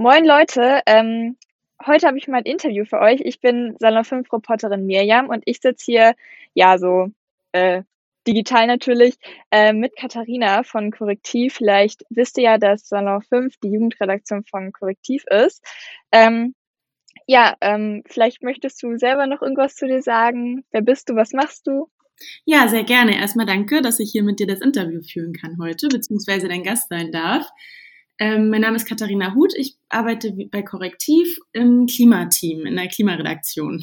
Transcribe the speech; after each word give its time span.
Moin 0.00 0.24
Leute, 0.24 0.80
ähm, 0.86 1.36
heute 1.86 2.06
habe 2.06 2.16
ich 2.16 2.26
mal 2.26 2.38
ein 2.38 2.44
Interview 2.44 2.86
für 2.86 3.00
euch. 3.00 3.20
Ich 3.22 3.38
bin 3.38 3.76
Salon 3.80 4.02
5 4.02 4.32
Reporterin 4.32 4.86
Mirjam 4.86 5.28
und 5.28 5.42
ich 5.44 5.60
sitze 5.60 5.84
hier, 5.84 6.14
ja, 6.54 6.78
so 6.78 7.08
äh, 7.52 7.82
digital 8.26 8.66
natürlich, 8.66 9.16
äh, 9.50 9.74
mit 9.74 9.94
Katharina 9.96 10.62
von 10.62 10.90
Korrektiv. 10.90 11.52
Vielleicht 11.52 12.06
wisst 12.08 12.38
ihr 12.38 12.44
ja, 12.44 12.56
dass 12.56 12.88
Salon 12.88 13.20
5 13.20 13.58
die 13.62 13.72
Jugendredaktion 13.72 14.42
von 14.44 14.72
Korrektiv 14.72 15.24
ist. 15.26 15.62
Ähm, 16.12 16.54
ja, 17.26 17.54
ähm, 17.60 18.02
vielleicht 18.06 18.42
möchtest 18.42 18.82
du 18.82 18.96
selber 18.96 19.26
noch 19.26 19.42
irgendwas 19.42 19.76
zu 19.76 19.86
dir 19.86 20.00
sagen. 20.00 20.64
Wer 20.70 20.80
bist 20.80 21.10
du? 21.10 21.14
Was 21.14 21.34
machst 21.34 21.66
du? 21.66 21.90
Ja, 22.46 22.68
sehr 22.68 22.84
gerne. 22.84 23.16
Erstmal 23.16 23.44
danke, 23.44 23.82
dass 23.82 24.00
ich 24.00 24.12
hier 24.12 24.22
mit 24.22 24.40
dir 24.40 24.46
das 24.46 24.62
Interview 24.62 25.02
führen 25.02 25.34
kann 25.34 25.58
heute, 25.60 25.88
beziehungsweise 25.88 26.48
dein 26.48 26.62
Gast 26.62 26.88
sein 26.88 27.12
darf. 27.12 27.46
Ähm, 28.20 28.50
mein 28.50 28.60
Name 28.60 28.76
ist 28.76 28.86
Katharina 28.86 29.34
Huth. 29.34 29.54
Ich 29.56 29.76
arbeite 29.88 30.36
bei 30.50 30.60
Korrektiv 30.60 31.38
im 31.52 31.86
Klimateam, 31.86 32.66
in 32.66 32.76
der 32.76 32.88
Klimaredaktion. 32.88 33.82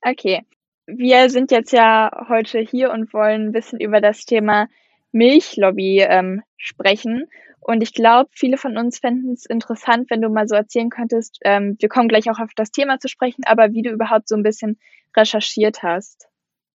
Okay. 0.00 0.42
Wir 0.86 1.28
sind 1.28 1.50
jetzt 1.50 1.72
ja 1.72 2.10
heute 2.28 2.60
hier 2.60 2.92
und 2.92 3.12
wollen 3.12 3.48
ein 3.48 3.52
bisschen 3.52 3.80
über 3.80 4.00
das 4.00 4.26
Thema 4.26 4.68
Milchlobby 5.10 6.06
ähm, 6.08 6.42
sprechen. 6.56 7.24
Und 7.58 7.82
ich 7.82 7.94
glaube, 7.94 8.30
viele 8.32 8.58
von 8.58 8.76
uns 8.76 8.98
fänden 8.98 9.32
es 9.32 9.46
interessant, 9.46 10.08
wenn 10.08 10.20
du 10.20 10.28
mal 10.28 10.46
so 10.46 10.54
erzählen 10.54 10.90
könntest, 10.90 11.38
ähm, 11.44 11.76
wir 11.80 11.88
kommen 11.88 12.08
gleich 12.08 12.30
auch 12.30 12.38
auf 12.38 12.50
das 12.54 12.70
Thema 12.70 13.00
zu 13.00 13.08
sprechen, 13.08 13.42
aber 13.44 13.72
wie 13.72 13.82
du 13.82 13.90
überhaupt 13.90 14.28
so 14.28 14.36
ein 14.36 14.42
bisschen 14.42 14.78
recherchiert 15.16 15.82
hast. 15.82 16.28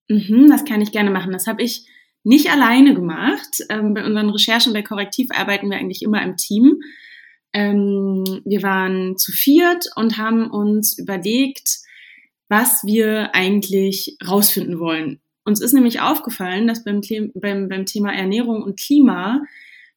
Mhm, 0.09 0.49
das 0.49 0.65
kann 0.65 0.81
ich 0.81 0.91
gerne 0.91 1.11
machen. 1.11 1.31
Das 1.31 1.47
habe 1.47 1.63
ich 1.63 1.87
nicht 2.29 2.51
alleine 2.51 2.93
gemacht. 2.95 3.65
Ähm, 3.71 3.95
bei 3.95 4.05
unseren 4.05 4.29
Recherchen 4.29 4.75
bei 4.75 4.83
Korrektiv 4.83 5.29
arbeiten 5.35 5.71
wir 5.71 5.79
eigentlich 5.79 6.03
immer 6.03 6.23
im 6.23 6.37
Team. 6.37 6.83
Ähm, 7.55 8.43
wir 8.45 8.63
waren 8.63 9.17
zu 9.17 9.33
viert 9.33 9.87
und 9.97 10.19
haben 10.19 10.51
uns 10.51 10.99
überlegt, 10.99 11.79
was 12.51 12.85
wir 12.85 13.35
eigentlich 13.35 14.19
rausfinden 14.27 14.79
wollen. 14.79 15.21
Uns 15.47 15.63
ist 15.63 15.73
nämlich 15.73 16.03
aufgefallen, 16.03 16.67
dass 16.67 16.85
beim, 16.85 17.01
beim, 17.35 17.71
beim 17.71 17.87
Thema 17.87 18.13
Ernährung 18.13 18.63
und 18.63 18.79
Klima 18.79 19.41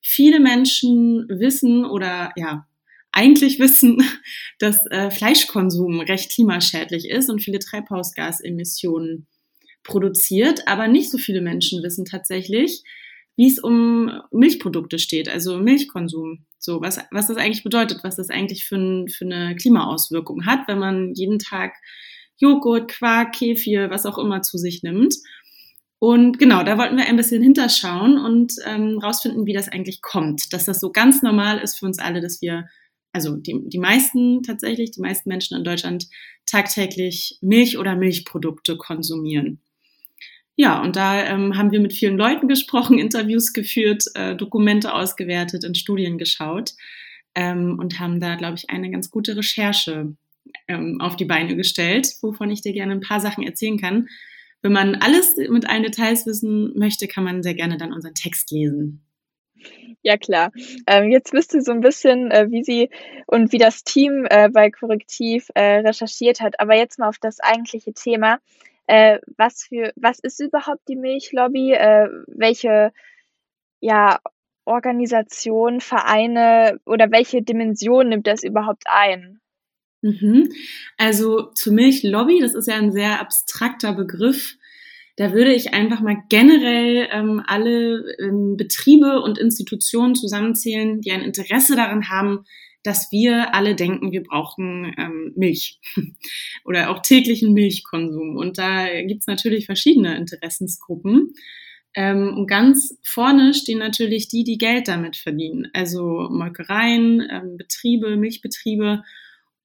viele 0.02 0.40
Menschen 0.40 1.28
wissen 1.28 1.84
oder 1.84 2.32
ja, 2.38 2.66
eigentlich 3.12 3.60
wissen, 3.60 4.02
dass 4.60 4.86
äh, 4.86 5.12
Fleischkonsum 5.12 6.00
recht 6.00 6.32
klimaschädlich 6.32 7.10
ist 7.10 7.30
und 7.30 7.44
viele 7.44 7.60
Treibhausgasemissionen 7.60 9.28
produziert, 9.84 10.68
aber 10.68 10.88
nicht 10.88 11.12
so 11.12 11.18
viele 11.18 11.42
Menschen 11.42 11.84
wissen 11.84 12.06
tatsächlich, 12.06 12.84
wie 13.38 13.48
es 13.48 13.60
um 13.60 14.12
Milchprodukte 14.32 15.00
steht, 15.00 15.30
also 15.30 15.58
Milchkonsum. 15.58 16.46
So, 16.60 16.82
was, 16.82 17.00
was 17.12 17.28
das 17.28 17.38
eigentlich 17.38 17.64
bedeutet, 17.64 18.04
was 18.04 18.16
das 18.16 18.30
eigentlich 18.30 18.66
für, 18.66 18.76
ein, 18.76 19.10
für 19.10 19.26
eine 19.26 19.56
Klimaauswirkung 19.56 20.46
hat, 20.46 20.68
wenn 20.68 20.78
man 20.78 21.14
jeden 21.16 21.40
Tag 21.40 21.74
Joghurt, 22.38 22.90
Quark, 22.90 23.34
Kefir, 23.34 23.90
was 23.90 24.06
auch 24.06 24.18
immer 24.18 24.42
zu 24.42 24.58
sich 24.58 24.84
nimmt. 24.84 25.16
Und 26.00 26.40
genau, 26.40 26.64
da 26.64 26.78
wollten 26.78 26.98
wir 26.98 27.06
ein 27.06 27.16
bisschen 27.16 27.44
hinterschauen 27.44 28.18
und 28.18 28.54
ähm, 28.66 28.98
rausfinden, 28.98 29.46
wie 29.46 29.54
das 29.54 29.70
eigentlich 29.70 30.02
kommt. 30.02 30.52
Dass 30.52 30.66
das 30.66 30.80
so 30.80 30.92
ganz 30.92 31.22
normal 31.22 31.60
ist 31.60 31.78
für 31.78 31.86
uns 31.86 32.00
alle, 32.00 32.22
dass 32.22 32.42
wir, 32.42 32.68
also 33.14 33.38
die, 33.38 33.56
die 33.68 33.78
meisten 33.78 34.42
tatsächlich, 34.42 34.92
die 34.92 35.02
meisten 35.02 35.30
Menschen 35.30 35.58
in 35.58 35.64
Deutschland 35.64 36.08
tagtäglich 36.48 37.38
Milch 37.42 37.78
oder 37.78 37.96
Milchprodukte 37.96 38.78
konsumieren. 38.78 39.62
Ja, 40.62 40.80
und 40.80 40.96
da 40.96 41.24
ähm, 41.24 41.58
haben 41.58 41.72
wir 41.72 41.80
mit 41.80 41.92
vielen 41.92 42.20
Leuten 42.20 42.48
gesprochen, 42.48 43.00
Interviews 43.00 43.52
geführt, 43.52 44.04
äh, 44.14 44.36
Dokumente 44.36 44.94
ausgewertet, 44.94 45.64
in 45.64 45.74
Studien 45.74 46.20
geschaut 46.20 46.74
ähm, 47.34 47.80
und 47.80 48.00
haben 48.00 48.20
da, 48.20 48.36
glaube 48.36 48.58
ich, 48.58 48.70
eine 48.70 48.92
ganz 48.92 49.10
gute 49.10 49.36
Recherche 49.36 50.14
ähm, 50.68 51.02
auf 51.02 51.16
die 51.16 51.26
Beine 51.26 51.56
gestellt, 51.56 52.14
wovon 52.22 52.52
ich 52.52 52.62
dir 52.62 52.74
gerne 52.74 52.92
ein 52.92 53.02
paar 53.02 53.20
Sachen 53.20 53.44
erzählen 53.44 53.80
kann. 53.80 54.08
Wenn 54.62 54.72
man 54.72 54.94
alles 54.94 55.36
mit 55.50 55.68
allen 55.68 55.82
Details 55.82 56.28
wissen 56.28 56.78
möchte, 56.78 57.08
kann 57.08 57.24
man 57.24 57.42
sehr 57.42 57.56
gerne 57.56 57.78
dann 57.78 57.92
unseren 57.92 58.14
Text 58.14 58.52
lesen. 58.52 59.04
Ja, 60.04 60.18
klar. 60.18 60.52
Ähm, 60.86 61.10
jetzt 61.10 61.34
wisst 61.34 61.56
ihr 61.56 61.64
so 61.64 61.72
ein 61.72 61.82
bisschen, 61.82 62.30
äh, 62.30 62.52
wie 62.52 62.64
sie 62.64 62.92
und 63.26 63.52
wie 63.52 63.58
das 63.58 63.84
Team 63.84 64.28
äh, 64.30 64.48
bei 64.48 64.70
Korrektiv 64.70 65.48
äh, 65.56 65.78
recherchiert 65.78 66.40
hat. 66.40 66.60
Aber 66.60 66.76
jetzt 66.76 67.00
mal 67.00 67.10
auf 67.10 67.18
das 67.20 67.40
eigentliche 67.40 67.94
Thema. 67.94 68.38
Äh, 68.88 69.20
was 69.38 69.64
für, 69.64 69.94
was 69.96 70.20
ist 70.20 70.40
überhaupt 70.40 70.82
die 70.88 70.96
Milchlobby? 70.96 71.74
Äh, 71.74 72.10
welche, 72.28 72.92
ja, 73.80 74.20
Organisationen, 74.66 75.82
Vereine 75.82 76.80
oder 76.86 77.12
welche 77.12 77.42
Dimension 77.42 78.10
nimmt 78.10 78.28
das 78.28 78.44
überhaupt 78.44 78.84
ein? 78.86 79.40
Mhm. 80.02 80.50
Also 80.98 81.52
zur 81.54 81.74
Milchlobby, 81.74 82.40
das 82.40 82.54
ist 82.54 82.68
ja 82.68 82.76
ein 82.76 82.92
sehr 82.92 83.20
abstrakter 83.20 83.94
Begriff. 83.94 84.58
Da 85.18 85.34
würde 85.34 85.54
ich 85.54 85.74
einfach 85.74 86.02
mal 86.02 86.18
generell 86.30 87.08
ähm, 87.12 87.44
alle 87.46 88.16
ähm, 88.20 88.56
Betriebe 88.58 89.22
und 89.22 89.38
Institutionen 89.38 90.16
zusammenzählen, 90.16 91.02
die 91.02 91.12
ein 91.12 91.22
Interesse 91.22 91.76
daran 91.76 92.10
haben, 92.10 92.46
dass 92.84 93.12
wir 93.12 93.54
alle 93.54 93.76
denken, 93.76 94.12
wir 94.12 94.24
brauchen 94.24 94.94
ähm, 94.98 95.34
Milch 95.36 95.80
oder 96.66 96.90
auch 96.90 97.00
täglichen 97.00 97.54
Milchkonsum. 97.54 98.38
Und 98.38 98.58
da 98.58 98.88
gibt's 99.04 99.28
natürlich 99.28 99.66
verschiedene 99.66 100.16
Interessensgruppen. 100.18 101.34
Ähm, 101.94 102.38
und 102.38 102.48
ganz 102.48 102.98
vorne 103.04 103.54
stehen 103.54 103.80
natürlich 103.80 104.30
die, 104.30 104.44
die 104.44 104.58
Geld 104.58 104.88
damit 104.88 105.18
verdienen. 105.18 105.68
Also 105.74 106.28
Molkereien, 106.32 107.28
ähm, 107.30 107.58
Betriebe, 107.58 108.16
Milchbetriebe 108.16 109.04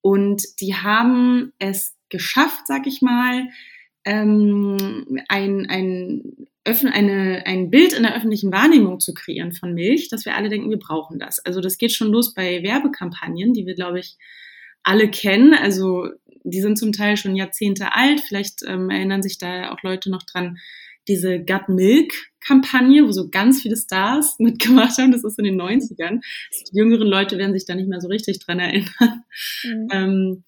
und 0.01 0.43
die 0.61 0.75
haben 0.75 1.53
es 1.59 1.97
geschafft, 2.09 2.67
sag 2.67 2.87
ich 2.87 3.03
mal, 3.03 3.49
ähm, 4.07 5.19
ein, 5.29 5.67
ein, 5.69 6.23
eine, 6.65 7.43
ein 7.45 7.71
Bild 7.71 7.93
in 7.93 8.05
der 8.05 8.17
öffentlichen 8.17 8.53
Wahrnehmung 8.53 9.01
zu 9.01 9.13
kreieren 9.13 9.53
von 9.53 9.75
Milch, 9.75 10.09
dass 10.09 10.25
wir 10.25 10.37
alle 10.37 10.49
denken, 10.49 10.71
wir 10.71 10.79
brauchen 10.79 11.19
das. 11.19 11.45
Also 11.45 11.61
das 11.61 11.77
geht 11.77 11.93
schon 11.93 12.13
los 12.13 12.33
bei 12.33 12.63
Werbekampagnen, 12.63 13.53
die 13.53 13.67
wir, 13.67 13.75
glaube 13.75 13.99
ich, 13.99 14.17
alle 14.83 15.11
kennen. 15.11 15.53
Also 15.53 16.09
die 16.45 16.61
sind 16.61 16.79
zum 16.79 16.93
Teil 16.93 17.17
schon 17.17 17.37
Jahrzehnte 17.37 17.95
alt. 17.95 18.21
Vielleicht 18.21 18.63
ähm, 18.65 18.89
erinnern 18.89 19.23
sich 19.23 19.39
da 19.39 19.73
auch 19.73 19.83
Leute 19.83 20.11
noch 20.11 20.23
dran, 20.23 20.59
diese 21.09 21.39
Gut 21.41 21.69
Milk 21.69 22.13
Kampagne, 22.41 23.05
wo 23.07 23.11
so 23.11 23.29
ganz 23.29 23.63
viele 23.63 23.77
Stars 23.77 24.37
mitgemacht 24.39 24.97
haben. 24.99 25.13
Das 25.13 25.25
ist 25.25 25.39
in 25.39 25.45
den 25.45 25.61
90ern. 25.61 26.21
Die 26.71 26.77
jüngeren 26.77 27.09
Leute 27.09 27.39
werden 27.39 27.53
sich 27.53 27.67
da 27.67 27.75
nicht 27.75 27.89
mehr 27.89 28.01
so 28.01 28.09
richtig 28.09 28.39
dran 28.39 28.61
erinnern. 28.61 29.25
Mhm. 29.65 29.89
Ähm, 29.93 30.45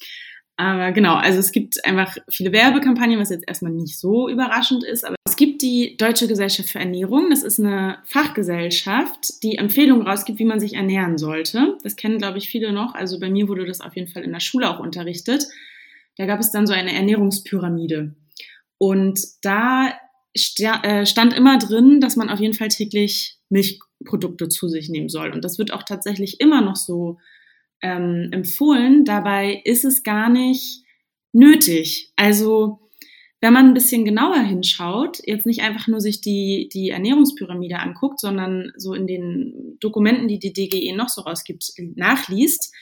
aber 0.60 0.90
genau, 0.90 1.14
also 1.14 1.38
es 1.38 1.52
gibt 1.52 1.84
einfach 1.84 2.16
viele 2.28 2.50
Werbekampagnen, 2.50 3.20
was 3.20 3.30
jetzt 3.30 3.46
erstmal 3.46 3.70
nicht 3.70 3.96
so 3.96 4.28
überraschend 4.28 4.82
ist. 4.82 5.04
Aber 5.04 5.14
es 5.24 5.36
gibt 5.36 5.62
die 5.62 5.96
Deutsche 5.96 6.26
Gesellschaft 6.26 6.68
für 6.68 6.80
Ernährung. 6.80 7.30
Das 7.30 7.44
ist 7.44 7.60
eine 7.60 7.98
Fachgesellschaft, 8.04 9.40
die 9.44 9.56
Empfehlungen 9.56 10.04
rausgibt, 10.04 10.40
wie 10.40 10.44
man 10.44 10.58
sich 10.58 10.74
ernähren 10.74 11.16
sollte. 11.16 11.78
Das 11.84 11.94
kennen, 11.94 12.18
glaube 12.18 12.38
ich, 12.38 12.48
viele 12.48 12.72
noch. 12.72 12.96
Also 12.96 13.20
bei 13.20 13.30
mir 13.30 13.46
wurde 13.46 13.66
das 13.66 13.80
auf 13.80 13.94
jeden 13.94 14.08
Fall 14.08 14.24
in 14.24 14.32
der 14.32 14.40
Schule 14.40 14.68
auch 14.68 14.80
unterrichtet. 14.80 15.46
Da 16.16 16.26
gab 16.26 16.40
es 16.40 16.50
dann 16.50 16.66
so 16.66 16.72
eine 16.72 16.92
Ernährungspyramide. 16.92 18.16
Und 18.78 19.20
da 19.42 19.92
äh, 20.34 21.06
stand 21.06 21.34
immer 21.34 21.58
drin, 21.58 22.00
dass 22.00 22.16
man 22.16 22.30
auf 22.30 22.40
jeden 22.40 22.54
Fall 22.54 22.68
täglich 22.68 23.38
Milchprodukte 23.48 24.48
zu 24.48 24.66
sich 24.66 24.88
nehmen 24.88 25.08
soll. 25.08 25.30
Und 25.30 25.44
das 25.44 25.56
wird 25.56 25.72
auch 25.72 25.84
tatsächlich 25.84 26.40
immer 26.40 26.62
noch 26.62 26.74
so 26.74 27.18
ähm, 27.82 28.28
empfohlen. 28.32 29.04
Dabei 29.04 29.60
ist 29.64 29.84
es 29.84 30.02
gar 30.02 30.28
nicht 30.28 30.82
nötig. 31.32 32.12
Also 32.16 32.80
wenn 33.40 33.52
man 33.52 33.66
ein 33.66 33.74
bisschen 33.74 34.04
genauer 34.04 34.40
hinschaut, 34.40 35.20
jetzt 35.24 35.46
nicht 35.46 35.62
einfach 35.62 35.86
nur 35.86 36.00
sich 36.00 36.20
die, 36.20 36.68
die 36.72 36.90
Ernährungspyramide 36.90 37.78
anguckt, 37.78 38.18
sondern 38.18 38.72
so 38.76 38.94
in 38.94 39.06
den 39.06 39.76
Dokumenten, 39.80 40.26
die 40.26 40.40
die 40.40 40.52
DGE 40.52 40.92
noch 40.96 41.08
so 41.08 41.22
rausgibt, 41.22 41.72
nachliest, 41.94 42.74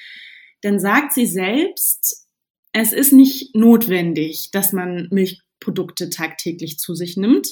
dann 0.62 0.80
sagt 0.80 1.12
sie 1.12 1.26
selbst, 1.26 2.26
es 2.72 2.92
ist 2.92 3.12
nicht 3.12 3.54
notwendig, 3.54 4.50
dass 4.50 4.72
man 4.72 5.08
Milch 5.10 5.40
Produkte 5.60 6.10
tagtäglich 6.10 6.78
zu 6.78 6.94
sich 6.94 7.16
nimmt. 7.16 7.48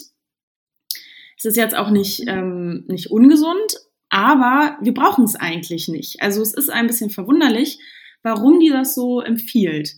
Es 1.36 1.44
ist 1.44 1.56
jetzt 1.56 1.74
auch 1.74 1.90
nicht, 1.90 2.24
ähm, 2.26 2.84
nicht 2.88 3.10
ungesund, 3.10 3.76
aber 4.14 4.78
wir 4.81 4.94
brauchen 4.94 5.25
es 5.25 5.34
eigentlich 5.34 5.88
nicht. 5.88 6.22
Also 6.22 6.40
es 6.40 6.55
ist 6.55 6.70
ein 6.70 6.87
bisschen 6.87 7.11
verwunderlich, 7.11 7.81
warum 8.22 8.61
die 8.61 8.70
das 8.70 8.94
so 8.94 9.20
empfiehlt. 9.20 9.96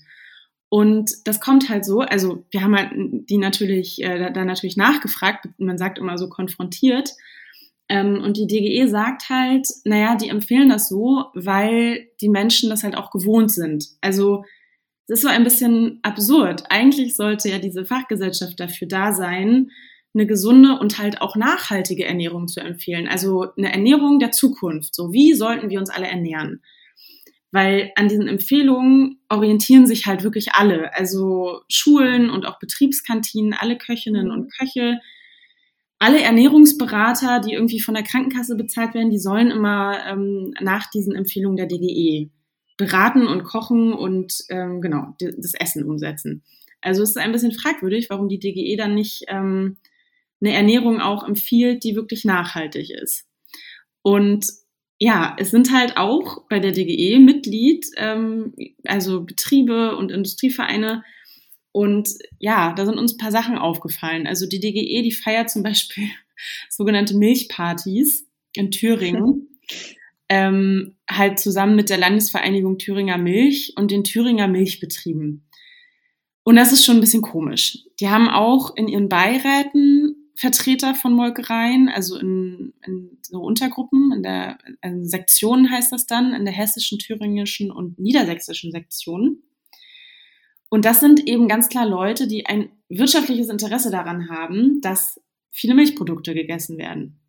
Und 0.71 1.11
das 1.27 1.39
kommt 1.39 1.69
halt 1.69 1.85
so, 1.85 2.01
also 2.01 2.47
wir 2.51 2.63
haben 2.63 2.75
halt 2.75 2.93
die 2.95 3.37
natürlich, 3.37 4.03
äh, 4.03 4.33
da 4.33 4.47
natürlich 4.47 4.79
nachgefragt, 4.79 5.47
man 5.59 5.77
sagt 5.77 5.99
immer 5.99 6.17
so 6.17 6.31
konfrontiert. 6.31 7.11
Ähm, 7.91 8.23
und 8.25 8.39
die 8.39 8.47
DGE 8.47 8.89
sagt 8.89 9.29
halt, 9.29 9.69
naja, 9.85 10.17
die 10.17 10.31
empfehlen 10.31 10.71
das 10.71 10.89
so, 10.89 11.27
weil 11.35 12.09
die 12.23 12.31
Menschen 12.31 12.71
das 12.71 12.85
halt 12.85 12.97
auch 12.97 13.11
gewohnt 13.11 13.53
sind. 13.53 13.87
Also 14.01 14.47
es 15.09 15.17
ist 15.19 15.23
so 15.23 15.29
ein 15.29 15.45
bisschen 15.45 16.01
absurd. 16.03 16.65
Eigentlich 16.71 17.17
sollte 17.17 17.51
ja 17.51 17.59
diese 17.59 17.85
Fachgesellschaft 17.85 18.59
dafür 18.59 18.89
da 18.89 19.12
sein, 19.12 19.71
eine 20.17 20.27
gesunde 20.27 20.79
und 20.81 20.99
halt 20.99 21.21
auch 21.21 21.37
nachhaltige 21.37 22.05
Ernährung 22.05 22.49
zu 22.49 22.61
empfehlen. 22.61 23.07
Also 23.07 23.53
eine 23.57 23.73
Ernährung 23.73 24.19
der 24.19 24.33
Zukunft. 24.33 24.95
So, 24.95 25.13
wie 25.13 25.35
sollten 25.35 25.71
wir 25.71 25.79
uns 25.79 25.91
alle 25.91 26.09
ernähren? 26.09 26.63
weil 27.57 27.91
an 27.95 28.09
diesen 28.09 28.29
Empfehlungen 28.29 29.21
orientieren 29.31 29.87
sich 29.87 30.05
halt 30.05 30.23
wirklich 30.25 30.53
alle. 30.53 30.95
Also 30.95 31.61
Schulen 31.71 32.29
und 32.29 32.45
auch 32.45 32.59
Betriebskantinen, 32.59 33.55
alle 33.55 33.79
Köchinnen 33.79 34.31
und 34.31 34.53
Köche, 34.53 35.01
alle 35.99 36.21
Ernährungsberater, 36.21 37.41
die 37.41 37.55
irgendwie 37.55 37.81
von 37.81 37.95
der 37.95 38.03
Krankenkasse 38.03 38.57
bezahlt 38.57 38.93
werden, 38.93 39.11
die 39.11 39.19
sollen 39.19 39.51
immer 39.51 40.05
ähm, 40.07 40.53
nach 40.61 40.91
diesen 40.91 41.15
Empfehlungen 41.15 41.57
der 41.57 41.67
DGE 41.67 42.31
beraten 42.77 43.27
und 43.27 43.45
kochen 43.45 43.95
und 43.95 44.45
ähm, 44.51 44.83
genau 44.83 45.15
das 45.19 45.55
Essen 45.55 45.85
umsetzen. 45.85 46.43
Also 46.83 47.03
es 47.03 47.11
ist 47.11 47.17
ein 47.17 47.33
bisschen 47.33 47.53
fragwürdig, 47.53 48.11
warum 48.11 48.29
die 48.29 48.39
DGE 48.39 48.77
dann 48.77 48.95
nicht 48.95 49.25
ähm, 49.29 49.79
eine 50.41 50.55
Ernährung 50.55 51.00
auch 51.00 51.27
empfiehlt, 51.27 51.85
die 51.85 51.97
wirklich 51.97 52.25
nachhaltig 52.25 52.91
ist. 52.91 53.27
Und 54.03 54.47
ja, 54.99 55.37
es 55.38 55.50
sind 55.50 55.73
halt 55.73 55.97
auch 55.97 56.47
bei 56.49 56.59
der 56.59 56.73
DGE 56.73 57.19
Mitglied, 57.19 57.87
ähm, 57.97 58.55
also 58.85 59.25
Betriebe 59.25 59.97
und 59.97 60.11
Industrievereine. 60.11 61.05
Und 61.73 62.09
ja, 62.38 62.73
da 62.73 62.87
sind 62.87 62.99
uns 62.99 63.15
ein 63.15 63.19
paar 63.19 63.33
Sachen 63.33 63.59
aufgefallen. 63.59 64.27
Also 64.27 64.47
die 64.47 64.61
DGE, 64.61 65.03
die 65.03 65.12
feiert 65.12 65.50
zum 65.50 65.62
Beispiel 65.62 66.09
sogenannte 66.71 67.17
Milchpartys 67.17 68.27
in 68.55 68.71
Thüringen. 68.71 69.49
ähm, 70.29 70.97
halt 71.09 71.38
zusammen 71.38 71.77
mit 71.77 71.91
der 71.91 71.99
Landesvereinigung 71.99 72.79
Thüringer 72.79 73.19
Milch 73.19 73.75
und 73.77 73.91
den 73.91 74.05
Thüringer 74.05 74.49
Milchbetrieben. 74.49 75.47
Und 76.43 76.56
das 76.56 76.73
ist 76.73 76.85
schon 76.85 76.97
ein 76.97 77.00
bisschen 77.00 77.23
komisch. 77.23 77.79
Die 78.00 78.09
haben 78.09 78.29
auch 78.29 78.77
in 78.77 78.88
ihren 78.88 79.09
Beiräten 79.09 80.16
Vertreter 80.37 80.94
von 80.94 81.12
Molkereien, 81.15 81.88
also 81.88 82.19
in, 82.19 82.75
in 82.85 83.19
so 83.23 83.41
Untergruppen, 83.41 84.12
in 84.12 84.23
der 84.23 84.59
in 84.83 85.09
Sektionen 85.09 85.71
heißt 85.71 85.93
das 85.93 86.06
dann, 86.06 86.35
in 86.35 86.44
der 86.44 86.55
hessischen, 86.55 86.99
thüringischen 86.99 87.71
und 87.71 87.99
niedersächsischen 87.99 88.71
Sektion. 88.71 89.43
Und 90.69 90.85
das 90.85 91.00
sind 91.00 91.27
eben 91.27 91.49
ganz 91.49 91.69
klar 91.69 91.87
Leute, 91.87 92.27
die 92.27 92.47
ein 92.47 92.71
wirtschaftliches 92.88 93.49
Interesse 93.49 93.91
daran 93.91 94.29
haben, 94.29 94.81
dass 94.83 95.21
viele 95.50 95.75
Milchprodukte 95.75 96.35
gegessen 96.35 96.77
werden. 96.77 97.21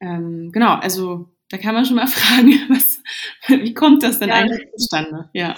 Ähm, 0.00 0.50
genau, 0.52 0.74
also 0.74 1.28
da 1.48 1.58
kann 1.58 1.74
man 1.74 1.84
schon 1.84 1.96
mal 1.96 2.06
fragen, 2.06 2.52
was, 2.68 3.02
wie 3.48 3.74
kommt 3.74 4.02
das 4.02 4.18
denn 4.20 4.28
ja. 4.28 4.36
eigentlich 4.36 4.68
zustande? 4.76 5.28
Ja. 5.32 5.56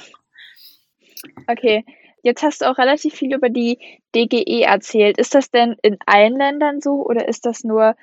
Okay, 1.47 1.85
Jetzt 2.23 2.43
hast 2.43 2.63
du 2.63 2.71
auch 2.71 2.79
relativ 2.79 3.15
viel 3.15 3.35
über 3.35 3.49
die 3.49 3.79
DGE 4.15 4.63
erzählt. 4.63 5.19
Ist 5.19 5.35
das 5.35 5.51
denn 5.51 5.77
in 5.83 5.99
allen 6.07 6.37
Ländern 6.37 6.81
so 6.81 7.05
oder 7.05 7.29
ist 7.29 7.45
das 7.47 7.65
nur 7.65 7.97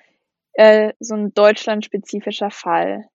äh, 0.53 0.93
so 0.99 1.15
ein 1.15 1.33
deutschlandspezifischer 1.33 2.51
Fall? 2.51 3.05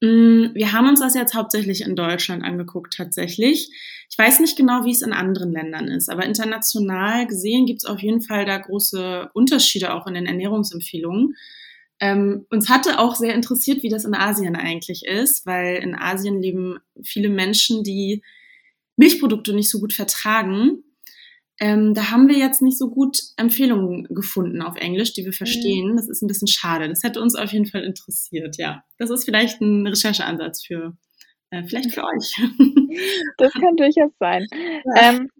Mm, 0.00 0.54
wir 0.54 0.72
haben 0.72 0.88
uns 0.88 1.00
das 1.00 1.14
jetzt 1.14 1.34
hauptsächlich 1.34 1.82
in 1.82 1.96
Deutschland 1.96 2.44
angeguckt, 2.44 2.94
tatsächlich. 2.96 3.70
Ich 4.10 4.18
weiß 4.18 4.40
nicht 4.40 4.56
genau, 4.56 4.84
wie 4.84 4.92
es 4.92 5.02
in 5.02 5.12
anderen 5.12 5.52
Ländern 5.52 5.88
ist, 5.88 6.08
aber 6.08 6.24
international 6.24 7.26
gesehen 7.26 7.66
gibt 7.66 7.82
es 7.82 7.88
auf 7.88 8.00
jeden 8.00 8.20
Fall 8.20 8.44
da 8.44 8.58
große 8.58 9.30
Unterschiede 9.34 9.94
auch 9.94 10.06
in 10.06 10.14
den 10.14 10.26
Ernährungsempfehlungen. 10.26 11.36
Ähm, 12.00 12.46
uns 12.50 12.68
hatte 12.68 13.00
auch 13.00 13.16
sehr 13.16 13.34
interessiert, 13.34 13.82
wie 13.82 13.88
das 13.88 14.04
in 14.04 14.14
Asien 14.14 14.54
eigentlich 14.54 15.04
ist, 15.04 15.46
weil 15.46 15.76
in 15.76 15.96
Asien 15.96 16.40
leben 16.40 16.78
viele 17.02 17.28
Menschen, 17.28 17.82
die 17.82 18.22
Milchprodukte 18.98 19.54
nicht 19.54 19.70
so 19.70 19.78
gut 19.78 19.94
vertragen. 19.94 20.82
Ähm, 21.60 21.94
da 21.94 22.10
haben 22.10 22.28
wir 22.28 22.36
jetzt 22.36 22.62
nicht 22.62 22.78
so 22.78 22.90
gut 22.90 23.18
Empfehlungen 23.36 24.04
gefunden 24.10 24.60
auf 24.60 24.76
Englisch, 24.76 25.12
die 25.12 25.22
wir 25.22 25.30
mhm. 25.30 25.36
verstehen. 25.36 25.96
Das 25.96 26.08
ist 26.08 26.22
ein 26.22 26.26
bisschen 26.26 26.48
schade. 26.48 26.88
Das 26.88 27.02
hätte 27.02 27.20
uns 27.20 27.34
auf 27.34 27.52
jeden 27.52 27.66
Fall 27.66 27.82
interessiert, 27.84 28.56
ja. 28.58 28.84
Das 28.98 29.10
ist 29.10 29.24
vielleicht 29.24 29.60
ein 29.60 29.86
Rechercheansatz 29.86 30.64
für, 30.64 30.96
äh, 31.50 31.64
vielleicht 31.64 31.94
für 31.94 32.04
euch. 32.04 32.36
Das 33.38 33.52
kann 33.52 33.76
durchaus 33.76 34.10
sein. 34.18 34.46
Ja, 34.52 35.10
ähm, 35.10 35.30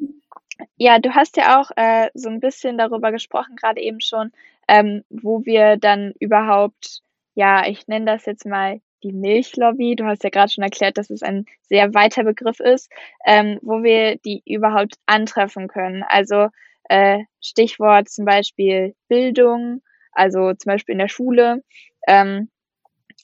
ja 0.76 0.99
du 1.00 1.14
hast 1.14 1.37
ja 1.37 1.61
auch 1.61 1.70
äh, 1.75 2.08
so 2.14 2.28
ein 2.28 2.38
bisschen 2.38 2.78
darüber 2.78 3.11
gesprochen, 3.11 3.56
gerade 3.56 3.81
eben 3.81 4.00
schon, 4.00 4.31
ähm, 4.69 5.02
wo 5.08 5.44
wir 5.44 5.76
dann 5.76 6.12
überhaupt, 6.20 7.00
ja, 7.34 7.66
ich 7.66 7.88
nenne 7.88 8.06
das 8.06 8.26
jetzt 8.26 8.46
mal 8.46 8.81
die 9.03 9.12
Milchlobby, 9.12 9.97
du 9.97 10.05
hast 10.05 10.25
ja 10.25 10.31
gerade 10.31 10.50
schon 10.53 10.65
erklärt, 10.65 10.99
dass 10.99 11.11
es 11.11 11.23
ein 11.23 11.47
sehr 11.62 11.95
weiter 11.95 12.25
Begriff 12.25 12.61
ist, 12.61 12.91
ähm, 13.25 13.59
wo 13.62 13.83
wir 13.83 14.17
die 14.17 14.43
überhaupt 14.45 14.97
antreffen 15.06 15.69
können. 15.69 16.03
Also 16.03 16.49
äh, 16.89 17.21
Stichwort 17.41 18.09
zum 18.09 18.25
Beispiel 18.25 18.95
Bildung, 19.09 19.83
also 20.12 20.55
zum 20.55 20.73
Beispiel 20.73 20.95
in 20.95 20.99
der 20.99 21.09
Schule. 21.09 21.62
Ähm, 22.06 22.50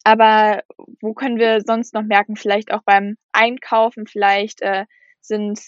aber 0.05 0.63
wo 1.01 1.15
können 1.15 1.39
wir 1.39 1.63
sonst 1.63 1.95
noch 1.95 2.03
merken, 2.03 2.37
vielleicht 2.37 2.73
auch 2.73 2.83
beim 2.85 3.17
Einkaufen, 3.33 4.07
vielleicht 4.07 4.61
äh, 4.61 4.85
sind 5.21 5.59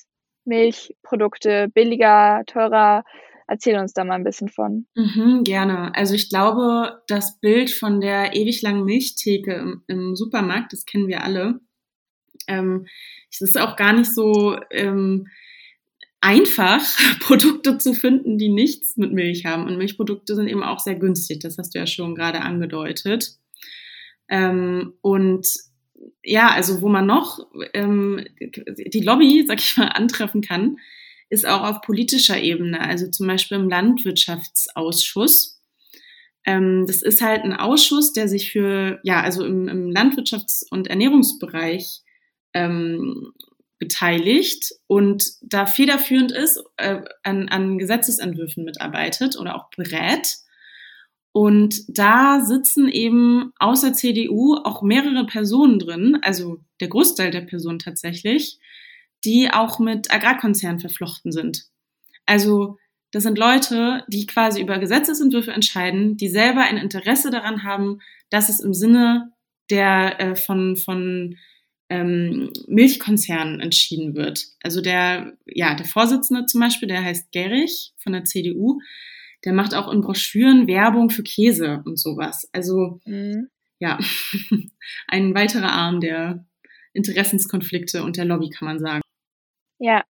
Milchprodukte 0.45 1.69
billiger, 1.69 2.43
teurer, 2.47 3.05
Erzähl 3.49 3.79
uns 3.79 3.93
da 3.93 4.05
mal 4.05 4.15
ein 4.15 4.25
bisschen 4.25 4.49
von. 4.49 4.87
Mhm, 4.95 5.45
gerne. 5.45 5.95
Also 5.95 6.15
ich 6.15 6.29
glaube, 6.29 7.03
das 7.07 7.39
Bild 7.39 7.71
von 7.71 8.01
der 8.01 8.35
ewig 8.35 8.63
langen 8.63 8.85
Milchtheke 8.85 9.55
im, 9.55 9.83
im 9.87 10.17
Supermarkt, 10.17 10.73
das 10.73 10.85
kennen 10.85 11.07
wir 11.07 11.23
alle. 11.23 11.61
Ähm, 12.49 12.87
es 13.31 13.41
ist 13.41 13.59
auch 13.59 13.77
gar 13.77 13.93
nicht 13.93 14.13
so 14.13 14.57
ähm, 14.71 15.29
einfach, 16.21 16.83
Produkte 17.21 17.79
zu 17.79 17.95
finden, 17.95 18.37
die 18.37 18.49
nichts 18.49 18.97
mit 18.97 19.13
Milch 19.13 19.45
haben. 19.45 19.67
Und 19.67 19.79
Milchprodukte 19.79 20.35
sind 20.35 20.49
eben 20.49 20.65
auch 20.65 20.81
sehr 20.81 20.97
günstig. 20.97 21.41
Das 21.41 21.57
hast 21.57 21.75
du 21.75 21.79
ja 21.79 21.87
schon 21.87 22.15
gerade 22.15 22.41
angedeutet. 22.41 23.39
Ähm, 24.29 24.95
und 25.03 25.47
ja, 26.25 26.49
also 26.49 26.83
wo 26.83 26.89
man 26.89 27.07
noch 27.07 27.47
ähm, 27.75 28.25
die 28.41 29.01
Lobby, 29.01 29.45
sag 29.47 29.61
ich 29.61 29.77
mal, 29.77 29.87
antreffen 29.95 30.41
kann, 30.41 30.79
ist 31.29 31.47
auch 31.47 31.63
auf 31.63 31.81
politischer 31.83 32.41
Ebene, 32.41 32.81
also 32.81 33.09
zum 33.11 33.27
Beispiel 33.27 33.59
im 33.59 33.69
Landwirtschaftsausschuss. 33.69 35.61
Ähm, 36.45 36.85
das 36.87 37.03
ist 37.03 37.21
halt 37.21 37.43
ein 37.43 37.55
Ausschuss, 37.55 38.13
der 38.13 38.29
sich 38.29 38.53
für, 38.53 39.01
ja, 39.03 39.21
also 39.21 39.45
im, 39.45 39.69
im 39.69 39.91
Landwirtschafts- 39.91 40.65
und 40.71 40.87
Ernährungsbereich 40.87 42.03
ähm, 42.55 43.33
beteiligt 43.79 44.73
und 44.87 45.25
da 45.43 45.67
federführend 45.67 46.33
ist, 46.33 46.63
äh, 46.77 47.03
an, 47.23 47.49
an 47.49 47.79
Gesetzesentwürfen 47.79 48.65
mitarbeitet 48.65 49.37
oder 49.39 49.57
auch 49.57 49.69
berät. 49.77 50.37
Und 51.33 51.83
da 51.89 52.41
sitzen 52.41 52.89
eben 52.89 53.53
außer 53.59 53.93
CDU 53.93 54.55
auch 54.65 54.81
mehrere 54.81 55.27
Personen 55.27 55.79
drin, 55.79 56.19
also 56.23 56.61
der 56.81 56.89
Großteil 56.89 57.31
der 57.31 57.43
Personen 57.43 57.79
tatsächlich, 57.79 58.59
die 59.25 59.51
auch 59.53 59.79
mit 59.79 60.13
Agrarkonzernen 60.13 60.81
verflochten 60.81 61.33
sind. 61.33 61.65
Also 62.27 62.79
das 63.13 63.23
sind 63.23 63.39
Leute, 63.39 64.05
die 64.09 64.27
quasi 64.27 64.61
über 64.61 64.79
Gesetzesentwürfe 64.79 65.53
entscheiden, 65.53 66.17
die 66.17 66.29
selber 66.29 66.63
ein 66.63 66.77
Interesse 66.77 67.31
daran 67.31 67.63
haben, 67.63 68.01
dass 68.31 68.49
es 68.49 68.61
im 68.61 68.75
Sinne 68.75 69.33
der 69.71 70.21
äh, 70.21 70.37
von, 70.37 70.77
von 70.77 71.37
ähm, 71.89 72.53
Milchkonzernen 72.67 73.61
entschieden 73.61 74.15
wird. 74.15 74.45
Also 74.63 74.81
der, 74.81 75.37
ja, 75.47 75.75
der 75.75 75.87
Vorsitzende 75.87 76.47
zum 76.47 76.61
Beispiel, 76.61 76.89
der 76.89 77.03
heißt 77.03 77.33
Gerich 77.33 77.93
von 77.99 78.13
der 78.13 78.25
CDU, 78.25 78.81
der 79.45 79.53
macht 79.53 79.75
auch 79.75 79.93
in 79.93 80.01
Broschüren 80.01 80.67
Werbung 80.67 81.11
für 81.11 81.23
Käse 81.23 81.83
und 81.85 81.99
sowas. 81.99 82.49
Also 82.53 83.01
mhm. 83.05 83.49
ja, 83.79 83.99
ein 85.09 85.35
weiterer 85.35 85.73
Arm 85.73 86.01
der 86.01 86.45
Interessenskonflikte 86.93 88.03
und 88.03 88.17
der 88.17 88.25
Lobby, 88.25 88.51
kann 88.51 88.67
man 88.67 88.79
sagen. 88.79 89.03
Ja. 89.79 90.05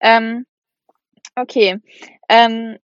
Ähm, 0.00 0.46
okay. 1.36 1.78
Ähm, 2.28 2.78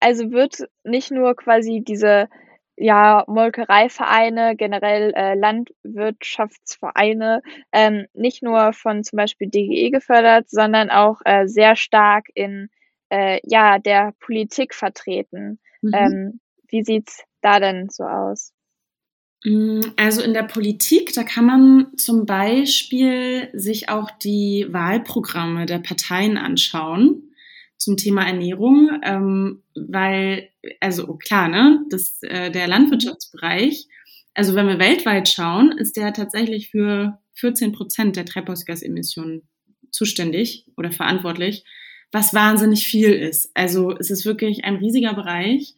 also 0.00 0.30
wird 0.30 0.56
nicht 0.84 1.10
nur 1.10 1.34
quasi 1.36 1.82
diese 1.86 2.28
ja, 2.76 3.24
Molkereivereine, 3.26 4.56
generell 4.56 5.12
äh, 5.14 5.34
Landwirtschaftsvereine, 5.34 7.42
ähm, 7.72 8.06
nicht 8.14 8.42
nur 8.42 8.72
von 8.72 9.04
zum 9.04 9.18
Beispiel 9.18 9.50
DGE 9.50 9.90
gefördert, 9.90 10.48
sondern 10.48 10.88
auch 10.88 11.20
äh, 11.26 11.46
sehr 11.46 11.76
stark 11.76 12.28
in 12.34 12.70
äh, 13.10 13.38
ja, 13.44 13.78
der 13.78 14.14
Politik 14.20 14.74
vertreten. 14.74 15.60
Mhm. 15.82 15.94
Ähm, 15.94 16.40
wie 16.68 16.82
sieht's 16.82 17.22
da 17.42 17.60
denn 17.60 17.90
so 17.90 18.04
aus? 18.04 18.54
Mm, 19.44 19.80
also 19.96 20.22
in 20.22 20.34
der 20.34 20.42
Politik, 20.42 21.12
da 21.14 21.24
kann 21.24 21.46
man 21.46 21.86
zum 21.96 22.26
Beispiel 22.26 23.48
sich 23.52 23.88
auch 23.88 24.10
die 24.10 24.66
Wahlprogramme 24.70 25.66
der 25.66 25.78
Parteien 25.78 26.36
anschauen 26.36 27.32
zum 27.78 27.96
Thema 27.96 28.26
Ernährung, 28.26 29.00
ähm, 29.02 29.62
weil, 29.74 30.50
also 30.80 31.16
klar, 31.16 31.48
ne, 31.48 31.84
das, 31.88 32.22
äh, 32.22 32.50
der 32.50 32.68
Landwirtschaftsbereich, 32.68 33.86
also 34.34 34.54
wenn 34.54 34.68
wir 34.68 34.78
weltweit 34.78 35.28
schauen, 35.28 35.72
ist 35.72 35.96
der 35.96 36.12
tatsächlich 36.12 36.70
für 36.70 37.18
14 37.34 37.72
Prozent 37.72 38.16
der 38.16 38.26
Treibhausgasemissionen 38.26 39.42
zuständig 39.90 40.66
oder 40.76 40.92
verantwortlich, 40.92 41.64
was 42.12 42.34
wahnsinnig 42.34 42.86
viel 42.86 43.10
ist. 43.10 43.50
Also 43.54 43.96
es 43.96 44.10
ist 44.10 44.26
wirklich 44.26 44.64
ein 44.64 44.76
riesiger 44.76 45.14
Bereich. 45.14 45.74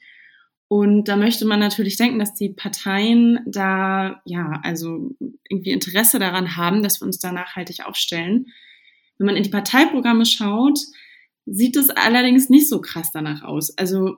Und 0.73 1.05
da 1.05 1.17
möchte 1.17 1.45
man 1.45 1.61
natürlich 1.61 1.99
denken, 1.99 2.19
dass 2.19 2.33
die 2.33 2.49
Parteien 2.49 3.41
da, 3.45 4.23
ja, 4.25 4.59
also 4.63 5.11
irgendwie 5.51 5.71
Interesse 5.71 6.19
daran 6.19 6.57
haben, 6.57 6.83
dass 6.83 6.99
wir 6.99 7.05
uns 7.05 7.19
da 7.19 7.31
nachhaltig 7.31 7.85
aufstellen. 7.85 8.47
Wenn 9.19 9.27
man 9.27 9.37
in 9.37 9.43
die 9.43 9.51
Parteiprogramme 9.51 10.25
schaut, 10.25 10.79
sieht 11.45 11.77
es 11.77 11.91
allerdings 11.91 12.49
nicht 12.49 12.71
so 12.71 12.81
krass 12.81 13.11
danach 13.13 13.43
aus. 13.43 13.77
Also 13.77 14.17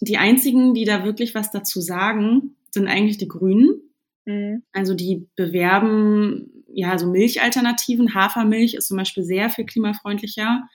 die 0.00 0.18
einzigen, 0.18 0.74
die 0.74 0.84
da 0.84 1.04
wirklich 1.04 1.36
was 1.36 1.52
dazu 1.52 1.80
sagen, 1.80 2.56
sind 2.72 2.88
eigentlich 2.88 3.18
die 3.18 3.28
Grünen. 3.28 3.82
Mhm. 4.24 4.64
Also 4.72 4.94
die 4.94 5.28
bewerben 5.36 6.64
ja 6.66 6.98
so 6.98 7.06
Milchalternativen. 7.06 8.12
Hafermilch 8.12 8.74
ist 8.74 8.88
zum 8.88 8.96
Beispiel 8.96 9.22
sehr 9.22 9.50
viel 9.50 9.66
klimafreundlicher 9.66 10.68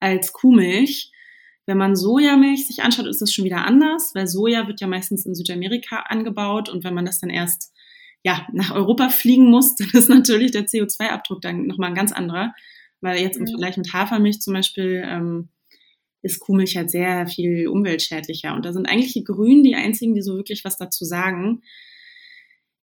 als 0.00 0.32
Kuhmilch. 0.32 1.11
Wenn 1.66 1.78
man 1.78 1.94
Sojamilch 1.94 2.66
sich 2.66 2.82
anschaut, 2.82 3.06
ist 3.06 3.22
das 3.22 3.32
schon 3.32 3.44
wieder 3.44 3.64
anders, 3.64 4.12
weil 4.14 4.26
Soja 4.26 4.66
wird 4.66 4.80
ja 4.80 4.86
meistens 4.86 5.26
in 5.26 5.34
Südamerika 5.34 6.00
angebaut 6.08 6.68
und 6.68 6.82
wenn 6.82 6.94
man 6.94 7.04
das 7.04 7.20
dann 7.20 7.30
erst 7.30 7.72
ja, 8.24 8.46
nach 8.52 8.72
Europa 8.72 9.08
fliegen 9.08 9.50
muss, 9.50 9.74
dann 9.76 9.90
ist 9.92 10.08
natürlich 10.08 10.52
der 10.52 10.66
CO2-Abdruck 10.66 11.40
dann 11.40 11.66
nochmal 11.66 11.90
ein 11.90 11.96
ganz 11.96 12.12
anderer. 12.12 12.54
Weil 13.00 13.20
jetzt 13.20 13.36
im 13.36 13.48
Vergleich 13.48 13.76
mit 13.76 13.92
Hafermilch 13.92 14.40
zum 14.40 14.54
Beispiel 14.54 15.02
ähm, 15.04 15.48
ist 16.22 16.38
Kuhmilch 16.38 16.76
halt 16.76 16.90
sehr 16.90 17.26
viel 17.26 17.66
umweltschädlicher. 17.66 18.54
Und 18.54 18.64
da 18.64 18.72
sind 18.72 18.86
eigentlich 18.86 19.12
die 19.12 19.24
Grünen 19.24 19.64
die 19.64 19.74
einzigen, 19.74 20.14
die 20.14 20.22
so 20.22 20.36
wirklich 20.36 20.64
was 20.64 20.76
dazu 20.76 21.04
sagen. 21.04 21.62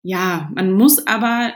Ja, 0.02 0.50
man 0.54 0.73
muss 0.73 1.06
aber, 1.06 1.54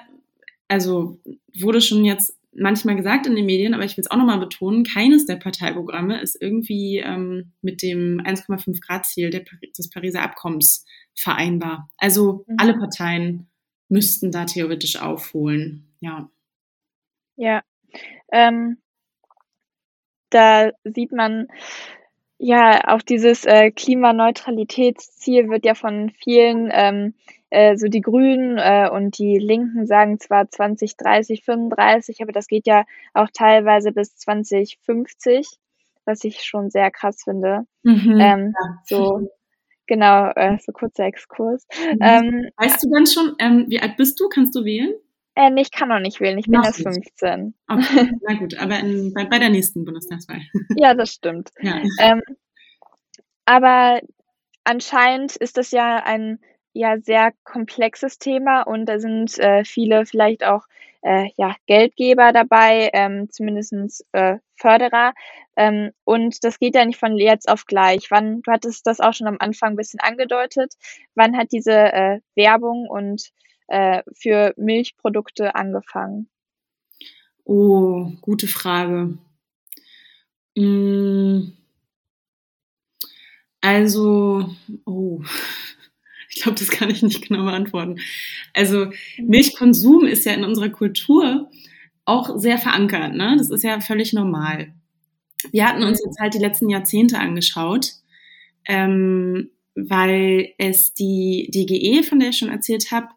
also 0.68 1.20
wurde 1.58 1.80
schon 1.80 2.04
jetzt 2.04 2.36
manchmal 2.54 2.96
gesagt 2.96 3.26
in 3.26 3.34
den 3.34 3.46
Medien, 3.46 3.74
aber 3.74 3.84
ich 3.84 3.96
will 3.96 4.02
es 4.02 4.10
auch 4.10 4.16
nochmal 4.16 4.38
betonen, 4.38 4.84
keines 4.84 5.26
der 5.26 5.36
Parteiprogramme 5.36 6.20
ist 6.20 6.40
irgendwie 6.40 6.98
ähm, 6.98 7.52
mit 7.62 7.82
dem 7.82 8.20
1,5 8.20 8.80
Grad 8.86 9.06
Ziel 9.06 9.30
der, 9.30 9.44
des 9.76 9.90
Pariser 9.90 10.22
Abkommens 10.22 10.84
vereinbar. 11.14 11.88
Also 11.96 12.44
mhm. 12.46 12.56
alle 12.58 12.74
Parteien 12.74 13.48
müssten 13.88 14.30
da 14.30 14.44
theoretisch 14.44 14.96
aufholen. 15.00 15.94
Ja. 16.00 16.30
Ja. 17.36 17.62
Ähm, 18.32 18.78
da 20.30 20.70
sieht 20.84 21.12
man, 21.12 21.48
ja, 22.42 22.88
auch 22.88 23.02
dieses 23.02 23.44
äh, 23.44 23.70
Klimaneutralitätsziel 23.70 25.48
wird 25.48 25.64
ja 25.64 25.76
von 25.76 26.10
vielen 26.24 26.70
ähm, 26.72 27.14
äh, 27.50 27.76
so 27.76 27.86
die 27.86 28.00
Grünen 28.00 28.58
äh, 28.58 28.90
und 28.90 29.16
die 29.16 29.38
Linken 29.38 29.86
sagen 29.86 30.18
zwar 30.18 30.50
2030, 30.50 31.44
35, 31.44 32.20
aber 32.20 32.32
das 32.32 32.48
geht 32.48 32.66
ja 32.66 32.84
auch 33.14 33.28
teilweise 33.32 33.92
bis 33.92 34.16
2050, 34.16 35.46
was 36.04 36.24
ich 36.24 36.42
schon 36.42 36.68
sehr 36.68 36.90
krass 36.90 37.22
finde. 37.22 37.60
Mhm, 37.84 38.18
ähm, 38.20 38.54
ja. 38.58 38.82
So 38.86 39.30
genau, 39.86 40.32
äh, 40.34 40.58
so 40.58 40.72
kurzer 40.72 41.04
Exkurs. 41.04 41.64
Mhm. 41.92 41.98
Ähm, 42.00 42.50
weißt 42.56 42.82
du 42.82 42.90
dann 42.90 43.06
schon, 43.06 43.36
ähm, 43.38 43.66
wie 43.68 43.78
alt 43.78 43.96
bist 43.96 44.18
du? 44.18 44.28
Kannst 44.28 44.56
du 44.56 44.64
wählen? 44.64 44.94
Ähm, 45.34 45.56
ich 45.56 45.70
kann 45.70 45.88
noch 45.88 46.00
nicht 46.00 46.20
wählen, 46.20 46.38
ich 46.38 46.46
bin 46.46 46.62
erst 46.62 46.82
15. 46.82 47.54
Okay, 47.68 48.10
na 48.28 48.34
gut, 48.34 48.58
aber 48.58 48.78
in, 48.80 49.14
bei, 49.14 49.24
bei, 49.24 49.38
der 49.38 49.48
nächsten 49.48 49.84
Bundestagswahl. 49.84 50.40
ja, 50.76 50.94
das 50.94 51.12
stimmt. 51.12 51.50
Ja. 51.60 51.80
Ähm, 51.98 52.22
aber 53.46 54.00
anscheinend 54.64 55.36
ist 55.36 55.56
das 55.56 55.70
ja 55.70 55.96
ein 56.04 56.38
ja 56.74 56.98
sehr 56.98 57.32
komplexes 57.44 58.18
Thema 58.18 58.62
und 58.62 58.86
da 58.86 58.98
sind 58.98 59.38
äh, 59.38 59.64
viele 59.64 60.06
vielleicht 60.06 60.44
auch 60.44 60.66
äh, 61.02 61.30
ja, 61.36 61.56
Geldgeber 61.66 62.32
dabei, 62.32 62.90
ähm, 62.92 63.28
zumindest 63.30 64.04
äh, 64.12 64.38
Förderer. 64.56 65.14
Ähm, 65.56 65.90
und 66.04 66.44
das 66.44 66.58
geht 66.58 66.74
ja 66.74 66.84
nicht 66.84 66.98
von 66.98 67.16
jetzt 67.18 67.48
auf 67.48 67.66
gleich. 67.66 68.10
Wann, 68.10 68.42
du 68.42 68.52
hattest 68.52 68.86
das 68.86 69.00
auch 69.00 69.12
schon 69.12 69.26
am 69.26 69.36
Anfang 69.40 69.72
ein 69.72 69.76
bisschen 69.76 70.00
angedeutet, 70.00 70.74
wann 71.14 71.36
hat 71.36 71.48
diese 71.52 71.72
äh, 71.72 72.20
Werbung 72.36 72.88
und 72.88 73.30
äh, 73.68 74.02
für 74.12 74.54
Milchprodukte 74.56 75.54
angefangen? 75.54 76.28
Oh, 77.44 78.12
gute 78.20 78.46
Frage. 78.46 79.18
Mm. 80.56 81.52
Also, 83.60 84.50
oh, 84.84 85.22
ich 86.28 86.42
glaube, 86.42 86.58
das 86.58 86.68
kann 86.70 86.90
ich 86.90 87.02
nicht 87.02 87.28
genau 87.28 87.44
beantworten. 87.44 88.00
Also 88.54 88.90
Milchkonsum 89.18 90.04
ist 90.06 90.24
ja 90.24 90.32
in 90.32 90.44
unserer 90.44 90.70
Kultur 90.70 91.50
auch 92.04 92.38
sehr 92.38 92.58
verankert. 92.58 93.14
Ne? 93.14 93.36
Das 93.38 93.50
ist 93.50 93.62
ja 93.62 93.80
völlig 93.80 94.12
normal. 94.12 94.72
Wir 95.50 95.68
hatten 95.68 95.82
uns 95.82 96.00
jetzt 96.04 96.18
halt 96.20 96.34
die 96.34 96.38
letzten 96.38 96.68
Jahrzehnte 96.68 97.18
angeschaut, 97.18 97.92
ähm, 98.66 99.50
weil 99.74 100.52
es 100.58 100.94
die 100.94 101.50
DGE, 101.52 102.02
von 102.02 102.20
der 102.20 102.30
ich 102.30 102.38
schon 102.38 102.50
erzählt 102.50 102.90
habe, 102.90 103.08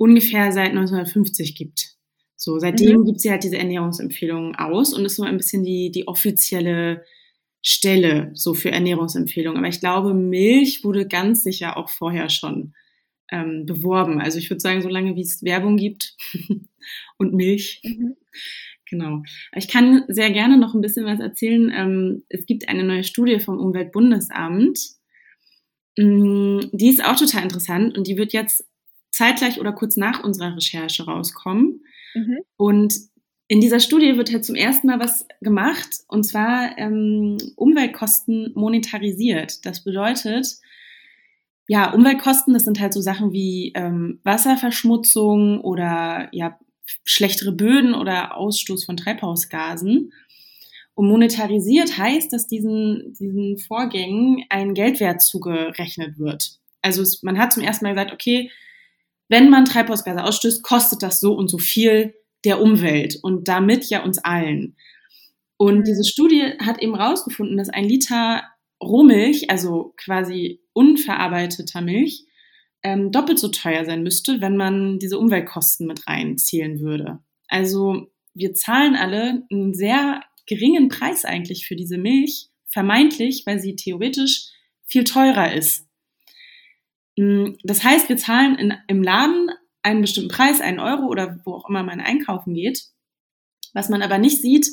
ungefähr 0.00 0.50
seit 0.50 0.70
1950 0.70 1.54
gibt. 1.54 1.96
So, 2.34 2.58
seitdem 2.58 3.00
mhm. 3.00 3.04
gibt 3.04 3.20
sie 3.20 3.30
halt 3.30 3.44
diese 3.44 3.58
Ernährungsempfehlungen 3.58 4.56
aus 4.56 4.94
und 4.94 5.04
ist 5.04 5.16
so 5.16 5.24
ein 5.24 5.36
bisschen 5.36 5.62
die, 5.62 5.90
die 5.90 6.08
offizielle 6.08 7.04
Stelle 7.62 8.30
so 8.32 8.54
für 8.54 8.70
Ernährungsempfehlungen. 8.70 9.58
Aber 9.58 9.68
ich 9.68 9.80
glaube, 9.80 10.14
Milch 10.14 10.82
wurde 10.84 11.06
ganz 11.06 11.42
sicher 11.42 11.76
auch 11.76 11.90
vorher 11.90 12.30
schon 12.30 12.72
ähm, 13.30 13.66
beworben. 13.66 14.22
Also 14.22 14.38
ich 14.38 14.48
würde 14.48 14.60
sagen, 14.60 14.80
solange 14.80 15.16
wie 15.16 15.20
es 15.20 15.42
Werbung 15.42 15.76
gibt 15.76 16.16
und 17.18 17.34
Milch. 17.34 17.82
Mhm. 17.84 18.16
Genau. 18.88 19.22
Ich 19.54 19.68
kann 19.68 20.04
sehr 20.08 20.30
gerne 20.30 20.56
noch 20.56 20.74
ein 20.74 20.80
bisschen 20.80 21.04
was 21.04 21.20
erzählen. 21.20 21.70
Ähm, 21.76 22.22
es 22.30 22.46
gibt 22.46 22.70
eine 22.70 22.84
neue 22.84 23.04
Studie 23.04 23.38
vom 23.38 23.58
Umweltbundesamt. 23.58 24.78
Mm, 25.98 26.60
die 26.72 26.88
ist 26.88 27.04
auch 27.04 27.16
total 27.16 27.42
interessant 27.42 27.98
und 27.98 28.06
die 28.06 28.16
wird 28.16 28.32
jetzt 28.32 28.64
zeitgleich 29.10 29.60
oder 29.60 29.72
kurz 29.72 29.96
nach 29.96 30.22
unserer 30.22 30.56
Recherche 30.56 31.04
rauskommen. 31.04 31.84
Mhm. 32.14 32.38
Und 32.56 32.94
in 33.48 33.60
dieser 33.60 33.80
Studie 33.80 34.16
wird 34.16 34.32
halt 34.32 34.44
zum 34.44 34.54
ersten 34.54 34.86
Mal 34.86 35.00
was 35.00 35.26
gemacht, 35.40 35.88
und 36.06 36.24
zwar 36.24 36.78
ähm, 36.78 37.36
Umweltkosten 37.56 38.52
monetarisiert. 38.54 39.66
Das 39.66 39.82
bedeutet, 39.82 40.56
ja, 41.66 41.92
Umweltkosten, 41.92 42.54
das 42.54 42.64
sind 42.64 42.80
halt 42.80 42.92
so 42.92 43.00
Sachen 43.00 43.32
wie 43.32 43.72
ähm, 43.74 44.20
Wasserverschmutzung 44.22 45.60
oder 45.60 46.28
ja, 46.32 46.58
schlechtere 47.04 47.52
Böden 47.52 47.94
oder 47.94 48.36
Ausstoß 48.36 48.84
von 48.84 48.96
Treibhausgasen. 48.96 50.12
Und 50.94 51.08
monetarisiert 51.08 51.96
heißt, 51.96 52.32
dass 52.32 52.46
diesen, 52.46 53.14
diesen 53.18 53.58
Vorgängen 53.58 54.44
ein 54.48 54.74
Geldwert 54.74 55.22
zugerechnet 55.22 56.18
wird. 56.18 56.58
Also 56.82 57.02
es, 57.02 57.22
man 57.22 57.38
hat 57.38 57.52
zum 57.52 57.62
ersten 57.62 57.84
Mal 57.84 57.94
gesagt, 57.94 58.12
okay, 58.12 58.50
wenn 59.30 59.48
man 59.48 59.64
Treibhausgase 59.64 60.24
ausstößt, 60.24 60.62
kostet 60.62 61.02
das 61.02 61.20
so 61.20 61.32
und 61.32 61.48
so 61.48 61.56
viel 61.56 62.14
der 62.44 62.60
Umwelt 62.60 63.16
und 63.22 63.48
damit 63.48 63.88
ja 63.88 64.02
uns 64.02 64.18
allen. 64.18 64.76
Und 65.56 65.78
mhm. 65.78 65.84
diese 65.84 66.04
Studie 66.04 66.54
hat 66.58 66.82
eben 66.82 66.94
rausgefunden, 66.94 67.56
dass 67.56 67.68
ein 67.68 67.84
Liter 67.84 68.42
Rohmilch, 68.82 69.48
also 69.50 69.94
quasi 69.96 70.60
unverarbeiteter 70.72 71.80
Milch, 71.80 72.24
ähm, 72.82 73.12
doppelt 73.12 73.38
so 73.38 73.48
teuer 73.48 73.84
sein 73.84 74.02
müsste, 74.02 74.40
wenn 74.40 74.56
man 74.56 74.98
diese 74.98 75.18
Umweltkosten 75.18 75.86
mit 75.86 76.06
reinzählen 76.06 76.80
würde. 76.80 77.20
Also 77.46 78.10
wir 78.34 78.54
zahlen 78.54 78.96
alle 78.96 79.42
einen 79.50 79.74
sehr 79.74 80.22
geringen 80.46 80.88
Preis 80.88 81.24
eigentlich 81.24 81.66
für 81.66 81.76
diese 81.76 81.98
Milch, 81.98 82.48
vermeintlich, 82.66 83.44
weil 83.46 83.60
sie 83.60 83.76
theoretisch 83.76 84.48
viel 84.86 85.04
teurer 85.04 85.52
ist. 85.52 85.86
Mm, 87.20 87.58
das 87.64 87.84
heißt, 87.84 88.08
wir 88.08 88.16
zahlen 88.16 88.56
in, 88.56 88.74
im 88.88 89.02
Laden 89.02 89.50
einen 89.82 90.00
bestimmten 90.00 90.30
Preis, 90.30 90.62
einen 90.62 90.80
Euro 90.80 91.06
oder 91.06 91.38
wo 91.44 91.52
auch 91.52 91.68
immer 91.68 91.82
man 91.82 92.00
einkaufen 92.00 92.54
geht. 92.54 92.84
Was 93.74 93.90
man 93.90 94.00
aber 94.00 94.16
nicht 94.16 94.40
sieht, 94.40 94.68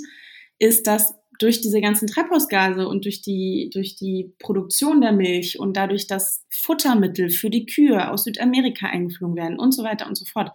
ist, 0.58 0.88
dass 0.88 1.14
durch 1.40 1.60
diese 1.60 1.82
ganzen 1.82 2.08
Treibhausgase 2.08 2.88
und 2.88 3.04
durch 3.04 3.22
die, 3.22 3.70
durch 3.74 3.96
die 3.98 4.34
Produktion 4.40 5.02
der 5.02 5.12
Milch 5.12 5.60
und 5.60 5.76
dadurch, 5.76 6.08
dass 6.08 6.46
Futtermittel 6.50 7.30
für 7.30 7.50
die 7.50 7.66
Kühe 7.66 8.10
aus 8.10 8.24
Südamerika 8.24 8.88
eingeflogen 8.88 9.36
werden 9.36 9.60
und 9.60 9.74
so 9.74 9.84
weiter 9.84 10.08
und 10.08 10.16
so 10.16 10.26
fort, 10.26 10.52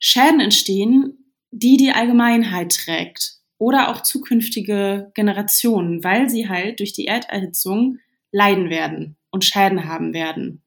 Schäden 0.00 0.40
entstehen, 0.40 1.32
die 1.50 1.76
die 1.76 1.90
Allgemeinheit 1.90 2.72
trägt 2.72 3.40
oder 3.58 3.90
auch 3.90 4.02
zukünftige 4.02 5.12
Generationen, 5.14 6.02
weil 6.02 6.30
sie 6.30 6.48
halt 6.48 6.80
durch 6.80 6.94
die 6.94 7.06
Erderhitzung 7.06 7.98
leiden 8.32 8.70
werden 8.70 9.16
und 9.30 9.44
Schäden 9.44 9.84
haben 9.84 10.14
werden. 10.14 10.62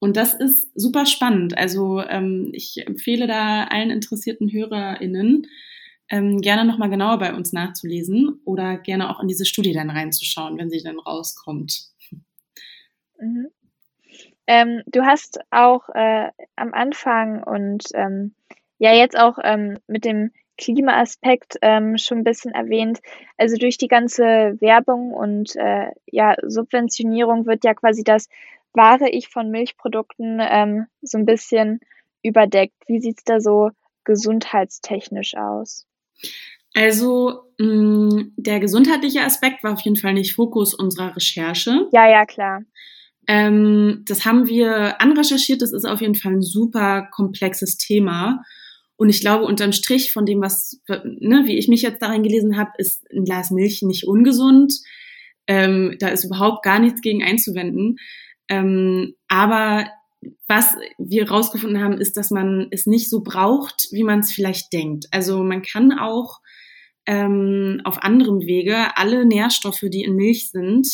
Und 0.00 0.16
das 0.16 0.34
ist 0.34 0.70
super 0.74 1.06
spannend. 1.06 1.56
Also 1.58 2.00
ähm, 2.00 2.50
ich 2.52 2.86
empfehle 2.86 3.26
da 3.26 3.64
allen 3.64 3.90
interessierten 3.90 4.50
HörerInnen, 4.50 5.46
ähm, 6.10 6.40
gerne 6.40 6.64
nochmal 6.64 6.88
genauer 6.88 7.18
bei 7.18 7.34
uns 7.34 7.52
nachzulesen 7.52 8.40
oder 8.44 8.78
gerne 8.78 9.10
auch 9.10 9.20
in 9.20 9.28
diese 9.28 9.44
Studie 9.44 9.72
dann 9.72 9.90
reinzuschauen, 9.90 10.56
wenn 10.56 10.70
sie 10.70 10.82
dann 10.82 10.98
rauskommt. 10.98 11.88
Mhm. 13.20 13.48
Ähm, 14.46 14.82
du 14.86 15.04
hast 15.04 15.40
auch 15.50 15.88
äh, 15.90 16.30
am 16.56 16.72
Anfang 16.72 17.42
und 17.42 17.84
ähm, 17.94 18.34
ja 18.78 18.94
jetzt 18.94 19.18
auch 19.18 19.38
ähm, 19.42 19.78
mit 19.86 20.04
dem 20.04 20.30
Klimaaspekt 20.56 21.56
ähm, 21.62 21.98
schon 21.98 22.18
ein 22.18 22.24
bisschen 22.24 22.52
erwähnt. 22.52 23.00
Also 23.36 23.56
durch 23.56 23.78
die 23.78 23.88
ganze 23.88 24.56
Werbung 24.60 25.12
und 25.12 25.54
äh, 25.56 25.90
ja, 26.06 26.34
Subventionierung 26.42 27.46
wird 27.46 27.64
ja 27.64 27.74
quasi 27.74 28.02
das 28.02 28.28
wahre 28.72 29.10
Ich 29.10 29.28
von 29.28 29.50
Milchprodukten 29.50 30.40
ähm, 30.40 30.86
so 31.02 31.18
ein 31.18 31.26
bisschen 31.26 31.80
überdeckt. 32.22 32.74
Wie 32.86 33.00
sieht's 33.00 33.24
da 33.24 33.40
so 33.40 33.70
gesundheitstechnisch 34.04 35.34
aus? 35.36 35.86
Also 36.74 37.44
mh, 37.58 37.66
mm, 37.66 38.32
der 38.36 38.60
gesundheitliche 38.60 39.22
Aspekt 39.22 39.64
war 39.64 39.72
auf 39.72 39.80
jeden 39.80 39.96
Fall 39.96 40.14
nicht 40.14 40.34
Fokus 40.34 40.74
unserer 40.74 41.16
Recherche. 41.16 41.88
Ja, 41.92 42.08
ja, 42.08 42.26
klar. 42.26 42.62
Ähm, 43.26 44.04
das 44.06 44.24
haben 44.24 44.46
wir 44.46 45.00
anrecherchiert. 45.00 45.62
Das 45.62 45.72
ist 45.72 45.84
auf 45.84 46.00
jeden 46.00 46.14
Fall 46.14 46.32
ein 46.32 46.42
super 46.42 47.08
komplexes 47.10 47.76
Thema. 47.76 48.42
Und 48.96 49.10
ich 49.10 49.20
glaube, 49.20 49.44
unterm 49.44 49.72
Strich 49.72 50.12
von 50.12 50.26
dem, 50.26 50.40
was, 50.40 50.80
ne, 50.88 51.42
wie 51.44 51.56
ich 51.56 51.68
mich 51.68 51.82
jetzt 51.82 52.02
darin 52.02 52.22
gelesen 52.22 52.56
habe, 52.56 52.72
ist 52.78 53.08
ein 53.12 53.24
Glas 53.24 53.50
Milch 53.50 53.82
nicht 53.82 54.08
ungesund. 54.08 54.74
Ähm, 55.46 55.96
da 56.00 56.08
ist 56.08 56.24
überhaupt 56.24 56.64
gar 56.64 56.80
nichts 56.80 57.00
gegen 57.00 57.22
einzuwenden. 57.22 57.98
Ähm, 58.48 59.14
aber 59.28 59.86
was 60.48 60.76
wir 60.98 61.30
rausgefunden 61.30 61.82
haben, 61.82 61.98
ist, 62.00 62.16
dass 62.16 62.30
man 62.30 62.68
es 62.70 62.86
nicht 62.86 63.08
so 63.08 63.22
braucht, 63.22 63.88
wie 63.92 64.02
man 64.02 64.20
es 64.20 64.32
vielleicht 64.32 64.72
denkt. 64.72 65.06
Also 65.10 65.42
man 65.42 65.62
kann 65.62 65.92
auch 65.92 66.40
ähm, 67.06 67.80
auf 67.84 68.02
anderem 68.02 68.40
Wege 68.40 68.96
alle 68.96 69.24
Nährstoffe, 69.24 69.84
die 69.84 70.02
in 70.02 70.16
Milch 70.16 70.50
sind, 70.50 70.88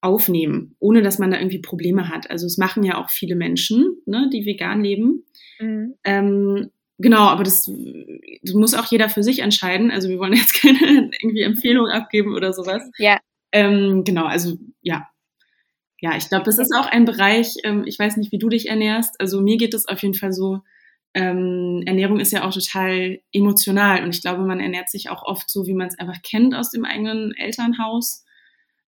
aufnehmen, 0.00 0.74
ohne 0.80 1.02
dass 1.02 1.20
man 1.20 1.30
da 1.30 1.38
irgendwie 1.38 1.60
Probleme 1.60 2.08
hat. 2.08 2.28
Also 2.28 2.46
es 2.46 2.58
machen 2.58 2.82
ja 2.82 2.98
auch 2.98 3.08
viele 3.08 3.36
Menschen, 3.36 3.98
ne, 4.04 4.28
die 4.32 4.44
vegan 4.44 4.82
leben. 4.82 5.24
Mhm. 5.60 5.94
Ähm, 6.04 6.70
Genau, 7.02 7.22
aber 7.22 7.42
das, 7.42 7.68
das 8.42 8.54
muss 8.54 8.74
auch 8.74 8.86
jeder 8.86 9.08
für 9.08 9.24
sich 9.24 9.40
entscheiden. 9.40 9.90
Also 9.90 10.08
wir 10.08 10.18
wollen 10.18 10.34
jetzt 10.34 10.54
keine 10.62 11.10
irgendwie 11.20 11.42
Empfehlung 11.42 11.88
abgeben 11.88 12.34
oder 12.34 12.52
sowas. 12.52 12.82
Ja. 12.96 13.18
Ähm, 13.50 14.04
genau, 14.04 14.24
also 14.24 14.56
ja. 14.82 15.08
Ja, 16.02 16.16
ich 16.16 16.28
glaube, 16.28 16.44
das 16.44 16.58
ist 16.58 16.74
auch 16.74 16.86
ein 16.86 17.04
Bereich, 17.04 17.54
ähm, 17.62 17.84
ich 17.86 17.98
weiß 17.98 18.16
nicht, 18.16 18.32
wie 18.32 18.38
du 18.38 18.48
dich 18.48 18.68
ernährst. 18.68 19.20
Also 19.20 19.40
mir 19.40 19.56
geht 19.56 19.72
es 19.72 19.86
auf 19.86 20.02
jeden 20.02 20.14
Fall 20.14 20.32
so, 20.32 20.60
ähm, 21.14 21.82
Ernährung 21.86 22.18
ist 22.18 22.32
ja 22.32 22.44
auch 22.44 22.52
total 22.52 23.20
emotional 23.32 24.02
und 24.02 24.14
ich 24.14 24.20
glaube, 24.20 24.42
man 24.42 24.60
ernährt 24.60 24.90
sich 24.90 25.10
auch 25.10 25.22
oft 25.22 25.48
so, 25.48 25.66
wie 25.66 25.74
man 25.74 25.88
es 25.88 25.98
einfach 25.98 26.20
kennt 26.22 26.54
aus 26.54 26.70
dem 26.70 26.84
eigenen 26.84 27.32
Elternhaus. 27.36 28.24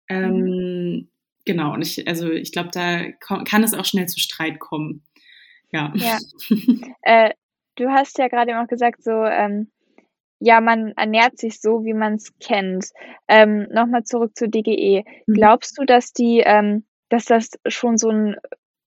Ähm, 0.09 0.35
mhm. 0.35 1.09
Genau, 1.45 1.75
und 1.75 1.83
ich, 1.83 2.09
also 2.09 2.31
ich 2.31 2.51
glaube, 2.51 2.71
da 2.73 3.11
kann 3.45 3.63
es 3.63 3.75
auch 3.75 3.85
schnell 3.85 4.07
zu 4.07 4.19
Streit 4.19 4.59
kommen. 4.59 5.03
Ja. 5.71 5.93
ja. 5.95 6.19
äh, 7.03 7.31
Du 7.77 7.89
hast 7.89 8.19
ja 8.19 8.29
gerade 8.29 8.61
auch 8.61 8.67
gesagt, 8.67 9.03
so, 9.03 9.11
ähm, 9.11 9.71
ja, 10.39 10.61
man 10.61 10.93
ernährt 10.97 11.39
sich 11.39 11.61
so, 11.61 11.85
wie 11.85 11.95
man 11.95 12.15
es 12.15 12.33
kennt. 12.39 12.87
Ähm, 13.29 13.67
Nochmal 13.71 14.05
zurück 14.05 14.33
zur 14.37 14.49
DGE. 14.49 15.05
Mhm. 15.27 15.35
Glaubst 15.35 15.79
du, 15.79 15.85
dass 15.85 16.13
die, 16.13 16.43
ähm, 16.45 16.85
dass 17.13 17.27
das 17.27 17.51
schon 17.69 17.99
so 17.99 18.09
ein 18.09 18.37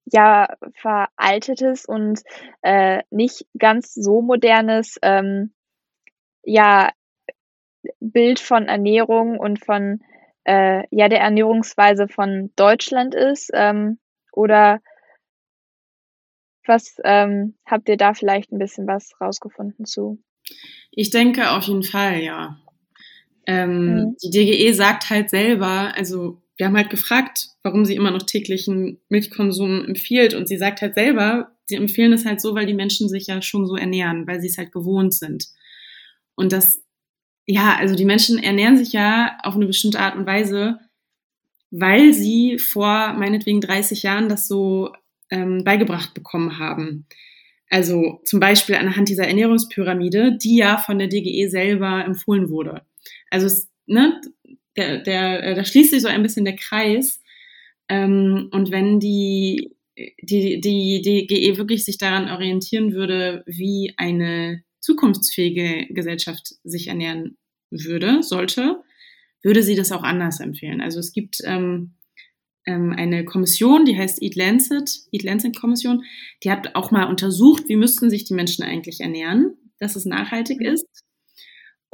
ja 0.06 0.56
veraltetes 0.74 1.86
und 1.86 2.22
äh, 2.64 3.04
nicht 3.12 3.46
ganz 3.58 3.94
so 3.94 4.24
modernes 4.24 4.98
ähm, 5.04 5.54
ja 6.44 6.92
Bild 8.00 8.40
von 8.40 8.68
Ernährung 8.68 9.38
und 9.38 9.64
von 9.64 10.02
äh, 10.44 10.84
ja 10.90 11.08
der 11.08 11.20
Ernährungsweise 11.20 12.08
von 12.08 12.52
Deutschland 12.56 13.14
ist 13.14 13.52
ähm, 13.54 14.00
oder 14.32 14.80
was 16.66 16.96
ähm, 17.04 17.56
habt 17.64 17.88
ihr 17.90 17.98
da 17.98 18.16
vielleicht 18.16 18.52
ein 18.52 18.58
bisschen 18.58 18.88
was 18.88 19.12
rausgefunden 19.22 19.86
zu? 19.86 20.18
Ich 20.90 21.12
denke 21.12 21.52
auf 21.52 21.66
jeden 21.66 21.84
Fall, 21.84 22.22
ja. 22.22 22.58
Ähm, 23.46 23.94
mhm. 23.94 24.18
Die 24.24 24.32
DGE 24.32 24.74
sagt 24.74 25.12
halt 25.12 25.30
selber, 25.30 25.94
also 25.96 26.42
wir 26.58 26.66
haben 26.66 26.78
halt 26.78 26.90
gefragt, 26.90 27.50
warum 27.64 27.86
sie 27.86 27.96
immer 27.96 28.12
noch 28.12 28.24
täglichen 28.24 29.00
Milchkonsum 29.10 29.86
empfiehlt 29.86 30.34
und 30.34 30.48
sie 30.48 30.58
sagt 30.58 30.82
halt 30.82 30.96
selber, 30.96 31.52
sie 31.66 31.76
empfehlen 31.76 32.14
es 32.14 32.26
halt 32.26 32.40
so, 32.40 32.56
weil 32.56 32.66
die 32.66 32.74
Menschen 32.74 33.10
sich 33.10 33.28
ja 33.28 33.42
schon 33.42 33.66
so 33.68 33.76
ernähren, 33.76 34.26
weil 34.28 34.40
sie 34.40 34.48
es 34.48 34.58
halt 34.58 34.72
gewohnt 34.72 35.14
sind. 35.14 35.48
Und 36.36 36.52
das, 36.52 36.82
ja, 37.46 37.76
also 37.78 37.96
die 37.96 38.06
Menschen 38.06 38.42
ernähren 38.42 38.78
sich 38.78 38.94
ja 38.94 39.38
auf 39.44 39.56
eine 39.56 39.66
bestimmte 39.66 40.00
Art 40.00 40.16
und 40.16 40.26
Weise, 40.26 40.80
weil 41.72 42.14
sie 42.14 42.58
vor 42.58 43.14
meinetwegen 43.14 43.62
30 43.62 44.04
Jahren 44.04 44.30
das 44.30 44.48
so 44.48 44.94
ähm, 45.30 45.64
beigebracht 45.64 46.14
bekommen 46.14 46.60
haben. 46.60 47.06
Also 47.70 48.22
zum 48.26 48.40
Beispiel 48.40 48.76
anhand 48.76 49.10
dieser 49.10 49.28
Ernährungspyramide, 49.28 50.38
die 50.38 50.58
ja 50.58 50.78
von 50.78 51.00
der 51.00 51.08
DGE 51.08 51.50
selber 51.50 52.06
empfohlen 52.06 52.50
wurde. 52.50 52.84
Also 53.30 53.48
es, 53.48 53.70
ne, 53.88 54.22
der, 54.78 55.00
der, 55.00 55.44
äh, 55.44 55.56
da 55.56 55.64
schließt 55.64 55.92
sich 55.92 56.02
so 56.02 56.08
ein 56.08 56.24
bisschen 56.24 56.46
der 56.46 56.56
Kreis. 56.56 57.22
Ähm, 57.90 58.50
und 58.52 58.72
wenn 58.72 59.00
die, 59.00 59.76
die, 60.22 60.60
die 60.60 61.02
DGE 61.02 61.58
wirklich 61.58 61.86
sich 61.86 61.98
daran 61.98 62.30
orientieren 62.30 62.94
würde, 62.94 63.44
wie 63.46 63.94
eine 63.98 64.64
zukunftsfähige 64.80 65.94
Gesellschaft 65.94 66.56
sich 66.64 66.88
ernähren 66.88 67.38
würde, 67.72 68.22
sollte, 68.22 68.82
würde 69.44 69.64
sie 69.64 69.76
das 69.76 69.92
auch 69.92 70.04
anders 70.04 70.40
empfehlen. 70.40 70.82
Also 70.82 71.00
es 71.00 71.12
gibt 71.12 71.38
ähm, 71.44 71.96
ähm, 72.66 72.94
eine 72.96 73.26
Kommission, 73.26 73.86
die 73.86 73.98
heißt 73.98 74.22
Eat 74.22 74.36
Lancet, 74.36 74.90
Eat 75.12 75.24
Lancet 75.24 75.56
Kommission, 75.56 76.04
die 76.44 76.52
hat 76.52 76.76
auch 76.76 76.92
mal 76.92 77.06
untersucht, 77.06 77.68
wie 77.68 77.76
müssten 77.76 78.10
sich 78.10 78.26
die 78.26 78.34
Menschen 78.34 78.64
eigentlich 78.64 79.02
ernähren, 79.02 79.56
dass 79.80 79.96
es 79.96 80.06
nachhaltig 80.06 80.62
ist. 80.62 80.86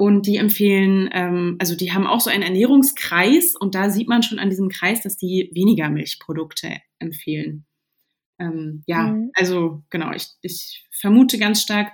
Und 0.02 0.26
die 0.26 0.36
empfehlen, 0.36 1.08
ähm, 1.12 1.54
also 1.60 1.76
die 1.76 1.92
haben 1.92 2.08
auch 2.08 2.20
so 2.20 2.28
einen 2.28 2.42
Ernährungskreis 2.42 3.54
und 3.54 3.76
da 3.76 3.88
sieht 3.88 4.08
man 4.08 4.24
schon 4.24 4.40
an 4.40 4.50
diesem 4.50 4.68
Kreis, 4.68 5.00
dass 5.00 5.16
die 5.16 5.48
weniger 5.54 5.88
Milchprodukte 5.90 6.78
empfehlen. 6.98 7.66
Ähm, 8.40 8.82
ja, 8.86 9.04
mhm. 9.04 9.30
also 9.34 9.84
genau, 9.90 10.10
ich, 10.12 10.26
ich 10.42 10.88
vermute 10.90 11.38
ganz 11.38 11.62
stark 11.62 11.92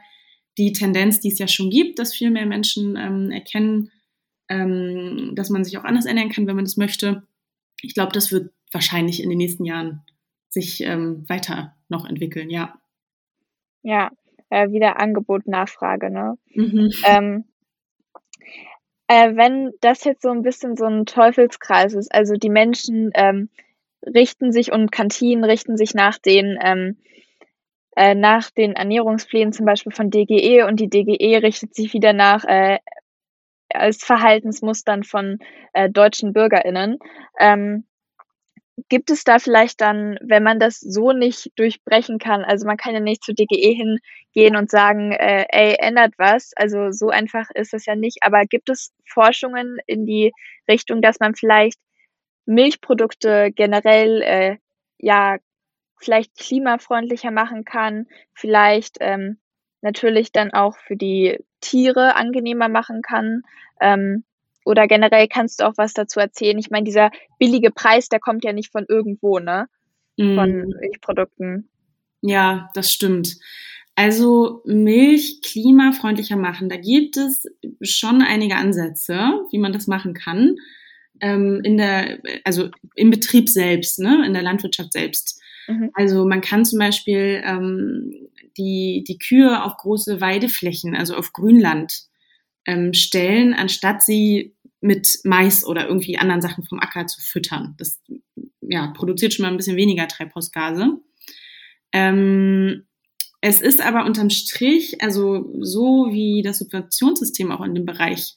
die 0.56 0.72
Tendenz, 0.72 1.20
die 1.20 1.30
es 1.30 1.38
ja 1.38 1.46
schon 1.48 1.68
gibt, 1.68 1.98
dass 1.98 2.14
viel 2.14 2.30
mehr 2.30 2.46
Menschen 2.46 2.96
ähm, 2.96 3.30
erkennen, 3.30 3.90
ähm, 4.48 5.32
dass 5.34 5.50
man 5.50 5.62
sich 5.62 5.76
auch 5.76 5.84
anders 5.84 6.06
ernähren 6.06 6.30
kann, 6.30 6.46
wenn 6.46 6.56
man 6.56 6.64
das 6.64 6.78
möchte. 6.78 7.24
Ich 7.82 7.92
glaube, 7.92 8.12
das 8.12 8.32
wird 8.32 8.54
wahrscheinlich 8.72 9.22
in 9.22 9.28
den 9.28 9.36
nächsten 9.36 9.66
Jahren 9.66 10.00
sich 10.48 10.80
ähm, 10.80 11.28
weiter 11.28 11.76
noch 11.90 12.08
entwickeln, 12.08 12.48
ja. 12.48 12.72
Ja, 13.82 14.10
äh, 14.48 14.70
wieder 14.70 14.98
Angebot, 14.98 15.46
Nachfrage, 15.46 16.08
ne? 16.08 16.38
Mhm. 16.54 16.90
Ähm, 17.04 17.44
äh, 19.08 19.34
wenn 19.34 19.72
das 19.80 20.04
jetzt 20.04 20.22
so 20.22 20.30
ein 20.30 20.42
bisschen 20.42 20.76
so 20.76 20.84
ein 20.84 21.06
Teufelskreis 21.06 21.94
ist, 21.94 22.14
also 22.14 22.34
die 22.34 22.50
Menschen 22.50 23.10
ähm, 23.14 23.48
richten 24.06 24.52
sich 24.52 24.70
und 24.70 24.92
Kantinen 24.92 25.44
richten 25.44 25.76
sich 25.76 25.94
nach 25.94 26.18
den 26.18 26.58
ähm, 26.62 26.98
äh, 27.96 28.14
nach 28.14 28.50
den 28.50 28.74
Ernährungsplänen 28.74 29.52
zum 29.52 29.66
Beispiel 29.66 29.92
von 29.92 30.10
DGE 30.10 30.66
und 30.66 30.78
die 30.78 30.88
DGE 30.88 31.42
richtet 31.42 31.74
sich 31.74 31.92
wieder 31.94 32.12
nach 32.12 32.44
äh, 32.44 32.78
als 33.70 34.04
Verhaltensmustern 34.04 35.02
von 35.02 35.40
äh, 35.72 35.90
deutschen 35.90 36.32
BürgerInnen. 36.32 36.98
Ähm, 37.40 37.87
gibt 38.88 39.10
es 39.10 39.24
da 39.24 39.38
vielleicht 39.38 39.80
dann, 39.80 40.18
wenn 40.22 40.42
man 40.42 40.60
das 40.60 40.80
so 40.80 41.12
nicht 41.12 41.50
durchbrechen 41.56 42.18
kann, 42.18 42.44
also 42.44 42.66
man 42.66 42.76
kann 42.76 42.94
ja 42.94 43.00
nicht 43.00 43.24
zu 43.24 43.32
DGE 43.34 43.74
hingehen 43.74 44.56
und 44.56 44.70
sagen, 44.70 45.12
äh, 45.12 45.46
ey, 45.48 45.76
ändert 45.78 46.14
was, 46.18 46.52
also 46.56 46.90
so 46.90 47.08
einfach 47.08 47.50
ist 47.54 47.74
es 47.74 47.86
ja 47.86 47.96
nicht, 47.96 48.18
aber 48.22 48.44
gibt 48.44 48.70
es 48.70 48.92
Forschungen 49.06 49.78
in 49.86 50.06
die 50.06 50.32
Richtung, 50.68 51.02
dass 51.02 51.20
man 51.20 51.34
vielleicht 51.34 51.78
Milchprodukte 52.46 53.52
generell, 53.54 54.22
äh, 54.22 54.56
ja, 54.98 55.38
vielleicht 56.00 56.36
klimafreundlicher 56.36 57.30
machen 57.30 57.64
kann, 57.64 58.06
vielleicht 58.32 58.98
ähm, 59.00 59.38
natürlich 59.80 60.32
dann 60.32 60.52
auch 60.52 60.76
für 60.76 60.96
die 60.96 61.38
Tiere 61.60 62.14
angenehmer 62.16 62.68
machen 62.68 63.02
kann, 63.02 63.42
ähm, 63.80 64.24
oder 64.68 64.86
generell 64.86 65.28
kannst 65.28 65.60
du 65.60 65.64
auch 65.66 65.72
was 65.76 65.94
dazu 65.94 66.20
erzählen? 66.20 66.58
Ich 66.58 66.68
meine, 66.68 66.84
dieser 66.84 67.10
billige 67.38 67.70
Preis, 67.70 68.10
der 68.10 68.20
kommt 68.20 68.44
ja 68.44 68.52
nicht 68.52 68.70
von 68.70 68.84
irgendwo, 68.86 69.38
ne? 69.38 69.66
Von 70.18 70.36
mm. 70.36 70.74
Milchprodukten. 70.80 71.70
Ja, 72.20 72.68
das 72.74 72.92
stimmt. 72.92 73.36
Also 73.94 74.60
Milch 74.66 75.40
klimafreundlicher 75.42 76.36
machen, 76.36 76.68
da 76.68 76.76
gibt 76.76 77.16
es 77.16 77.44
schon 77.80 78.20
einige 78.20 78.56
Ansätze, 78.56 79.40
wie 79.50 79.58
man 79.58 79.72
das 79.72 79.86
machen 79.86 80.12
kann. 80.12 80.56
Ähm, 81.20 81.62
in 81.64 81.78
der, 81.78 82.18
also 82.44 82.68
im 82.94 83.10
Betrieb 83.10 83.48
selbst, 83.48 83.98
ne, 83.98 84.24
in 84.26 84.34
der 84.34 84.42
Landwirtschaft 84.42 84.92
selbst. 84.92 85.40
Mhm. 85.66 85.90
Also 85.94 86.26
man 86.26 86.42
kann 86.42 86.66
zum 86.66 86.78
Beispiel 86.78 87.42
ähm, 87.42 88.28
die, 88.58 89.02
die 89.08 89.18
Kühe 89.18 89.64
auf 89.64 89.78
große 89.78 90.20
Weideflächen, 90.20 90.94
also 90.94 91.16
auf 91.16 91.32
Grünland 91.32 92.08
ähm, 92.68 92.92
stellen, 92.92 93.54
anstatt 93.54 94.02
sie 94.02 94.54
mit 94.80 95.20
Mais 95.24 95.64
oder 95.64 95.86
irgendwie 95.88 96.18
anderen 96.18 96.40
Sachen 96.40 96.64
vom 96.64 96.78
Acker 96.78 97.06
zu 97.06 97.20
füttern. 97.20 97.74
Das 97.78 98.00
ja, 98.60 98.88
produziert 98.88 99.34
schon 99.34 99.44
mal 99.44 99.50
ein 99.50 99.56
bisschen 99.56 99.76
weniger 99.76 100.06
Treibhausgase. 100.08 100.98
Ähm, 101.92 102.84
es 103.40 103.60
ist 103.60 103.80
aber 103.80 104.04
unterm 104.04 104.30
Strich, 104.30 105.00
also 105.02 105.48
so 105.60 106.08
wie 106.10 106.42
das 106.42 106.58
Subventionssystem 106.58 107.50
auch 107.50 107.64
in 107.64 107.74
dem 107.74 107.86
Bereich 107.86 108.34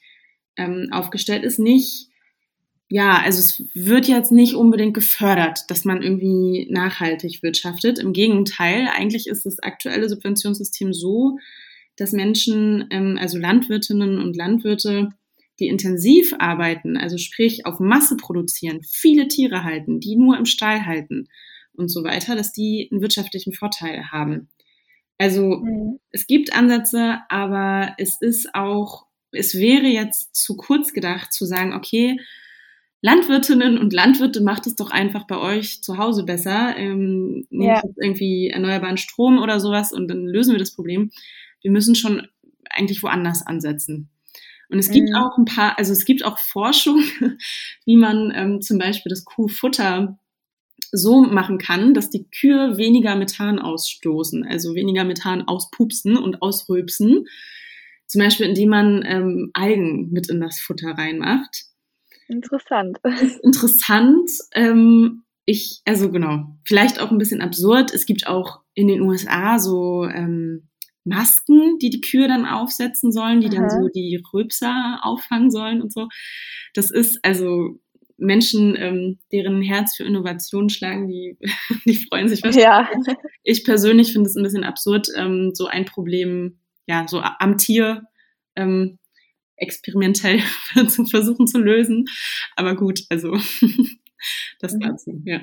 ähm, 0.58 0.89
aufgestellt 0.91 1.43
ist, 1.43 1.60
nicht 1.60 2.12
ja, 2.93 3.21
also 3.23 3.39
es 3.39 3.63
wird 3.73 4.10
jetzt 4.10 4.34
nicht 4.34 4.54
unbedingt 4.54 4.93
gefördert, 4.93 5.62
dass 5.69 5.86
man 5.86 6.01
irgendwie 6.01 6.67
nachhaltig 6.69 7.41
wirtschaftet. 7.41 7.99
Im 7.99 8.12
Gegenteil, 8.12 8.89
eigentlich 8.93 9.27
ist 9.27 9.45
das 9.45 9.60
aktuelle 9.60 10.10
Subventionssystem 10.10 10.93
so, 10.93 11.38
dass 11.95 12.12
Menschen, 12.12 12.88
ähm, 12.89 13.17
also 13.17 13.38
Landwirtinnen 13.38 14.19
und 14.19 14.36
Landwirte, 14.36 15.08
die 15.62 15.67
intensiv 15.67 16.34
arbeiten, 16.39 16.97
also 16.97 17.17
sprich 17.17 17.65
auf 17.65 17.80
Masse 17.80 18.17
produzieren, 18.17 18.82
viele 18.84 19.28
Tiere 19.28 19.63
halten, 19.63 20.00
die 20.00 20.15
nur 20.15 20.38
im 20.38 20.45
Stall 20.45 20.86
halten 20.86 21.28
und 21.74 21.89
so 21.89 22.04
weiter, 22.04 22.36
dass 22.36 22.52
die 22.52 22.89
einen 22.91 23.02
wirtschaftlichen 23.02 23.54
Vorteil 23.54 24.12
haben. 24.12 24.50
Also 25.17 25.58
mhm. 25.58 26.00
es 26.10 26.28
gibt 26.28 26.54
Ansätze, 26.54 27.19
aber 27.30 27.93
es 27.97 28.19
ist 28.21 28.56
auch, 28.56 29.06
es 29.32 29.56
wäre 29.56 29.88
jetzt 29.88 30.36
zu 30.36 30.58
kurz 30.58 30.93
gedacht 30.93 31.32
zu 31.32 31.45
sagen, 31.45 31.74
okay, 31.74 32.19
Landwirtinnen 33.02 33.80
und 33.80 33.93
Landwirte 33.93 34.41
macht 34.41 34.67
es 34.67 34.76
doch 34.76 34.91
einfach 34.91 35.26
bei 35.26 35.38
euch 35.38 35.82
zu 35.82 35.97
Hause 35.97 36.24
besser. 36.24 36.76
Ähm, 36.78 37.47
nehmt 37.50 37.84
ja. 37.84 37.84
irgendwie 37.97 38.50
erneuerbaren 38.50 38.97
Strom 38.97 39.39
oder 39.39 39.60
sowas 39.60 39.91
und 39.91 40.08
dann 40.08 40.26
lösen 40.26 40.54
wir 40.54 40.60
das 40.60 40.71
Problem. 40.71 41.12
Wir 41.62 41.71
müssen 41.71 41.95
schon 41.95 42.28
eigentlich 42.69 43.02
woanders 43.02 43.45
ansetzen. 43.45 44.10
Und 44.71 44.79
es 44.79 44.89
gibt 44.89 45.10
mhm. 45.10 45.15
auch 45.15 45.38
ein 45.38 45.45
paar, 45.45 45.77
also 45.77 45.91
es 45.91 46.05
gibt 46.05 46.23
auch 46.23 46.39
Forschung, 46.39 47.03
wie 47.86 47.97
man 47.97 48.31
ähm, 48.34 48.62
zum 48.62 48.77
Beispiel 48.77 49.10
das 49.10 49.25
Kuhfutter 49.25 50.17
so 50.91 51.21
machen 51.21 51.57
kann, 51.57 51.93
dass 51.93 52.10
die 52.10 52.29
Kühe 52.29 52.77
weniger 52.77 53.15
Methan 53.15 53.60
ausstoßen, 53.60 54.45
also 54.45 54.75
weniger 54.75 55.03
Methan 55.03 55.47
auspupsen 55.47 56.17
und 56.17 56.41
ausrülpsen. 56.41 57.27
Zum 58.07 58.19
Beispiel, 58.19 58.47
indem 58.47 58.69
man 58.69 59.03
ähm, 59.05 59.51
Algen 59.53 60.10
mit 60.12 60.29
in 60.29 60.41
das 60.41 60.60
Futter 60.60 60.91
reinmacht. 60.91 61.65
Interessant. 62.27 62.97
interessant. 63.43 64.29
Ähm, 64.53 65.23
ich, 65.45 65.81
also 65.86 66.12
genau, 66.12 66.57
vielleicht 66.65 66.99
auch 67.01 67.12
ein 67.12 67.17
bisschen 67.17 67.41
absurd. 67.41 67.93
Es 67.93 68.05
gibt 68.05 68.27
auch 68.27 68.62
in 68.73 68.88
den 68.88 69.01
USA 69.01 69.60
so 69.60 70.05
ähm, 70.05 70.69
Masken, 71.03 71.79
die 71.79 71.89
die 71.89 72.01
Kühe 72.01 72.27
dann 72.27 72.45
aufsetzen 72.45 73.11
sollen, 73.11 73.41
die 73.41 73.47
Aha. 73.47 73.55
dann 73.55 73.69
so 73.69 73.87
die 73.87 74.21
Rülpser 74.33 74.99
auffangen 75.01 75.51
sollen 75.51 75.81
und 75.81 75.91
so. 75.91 76.07
Das 76.73 76.91
ist 76.91 77.19
also 77.23 77.79
Menschen, 78.17 78.75
ähm, 78.77 79.19
deren 79.31 79.61
Herz 79.61 79.95
für 79.95 80.03
Innovation 80.03 80.69
schlagen, 80.69 81.07
die, 81.07 81.37
die 81.85 81.95
freuen 81.95 82.29
sich. 82.29 82.43
Was 82.43 82.55
ja. 82.55 82.87
Ich 83.43 83.65
persönlich 83.65 84.13
finde 84.13 84.29
es 84.29 84.35
ein 84.35 84.43
bisschen 84.43 84.63
absurd, 84.63 85.07
ähm, 85.17 85.51
so 85.53 85.65
ein 85.65 85.85
Problem, 85.85 86.59
ja, 86.85 87.07
so 87.07 87.19
am 87.21 87.57
Tier 87.57 88.03
ähm, 88.55 88.99
experimentell 89.55 90.41
zu 90.87 91.05
versuchen 91.05 91.47
zu 91.47 91.59
lösen. 91.59 92.05
Aber 92.55 92.75
gut, 92.75 93.01
also 93.09 93.31
das 94.59 94.73
mhm. 94.73 94.79
dazu, 94.79 95.21
ja. 95.25 95.41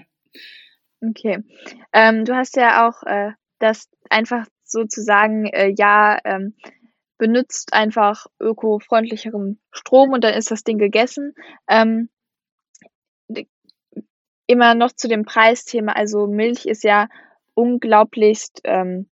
Okay. 1.01 1.38
Ähm, 1.92 2.25
du 2.25 2.35
hast 2.35 2.57
ja 2.57 2.88
auch 2.88 3.03
äh, 3.05 3.33
das 3.59 3.88
einfach 4.11 4.47
sozusagen, 4.71 5.47
äh, 5.47 5.73
ja, 5.77 6.19
ähm, 6.25 6.55
benutzt 7.19 7.73
einfach 7.73 8.27
ökofreundlicheren 8.41 9.61
Strom 9.73 10.13
und 10.13 10.23
dann 10.23 10.35
ist 10.35 10.51
das 10.51 10.63
Ding 10.63 10.79
gegessen. 10.79 11.35
Ähm, 11.69 12.09
immer 14.47 14.75
noch 14.75 14.93
zu 14.93 15.09
dem 15.09 15.25
Preisthema. 15.25 15.93
Also 15.93 16.27
Milch 16.27 16.67
ist 16.67 16.83
ja 16.83 17.09
unglaublichst 17.55 18.61
ähm, 18.65 19.09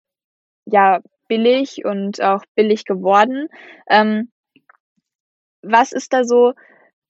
ja 0.65 1.01
billig 1.27 1.83
und 1.85 2.21
auch 2.21 2.43
billig 2.55 2.85
geworden. 2.85 3.47
Ähm, 3.89 4.31
was 5.61 5.91
ist 5.91 6.13
da 6.13 6.23
so? 6.23 6.53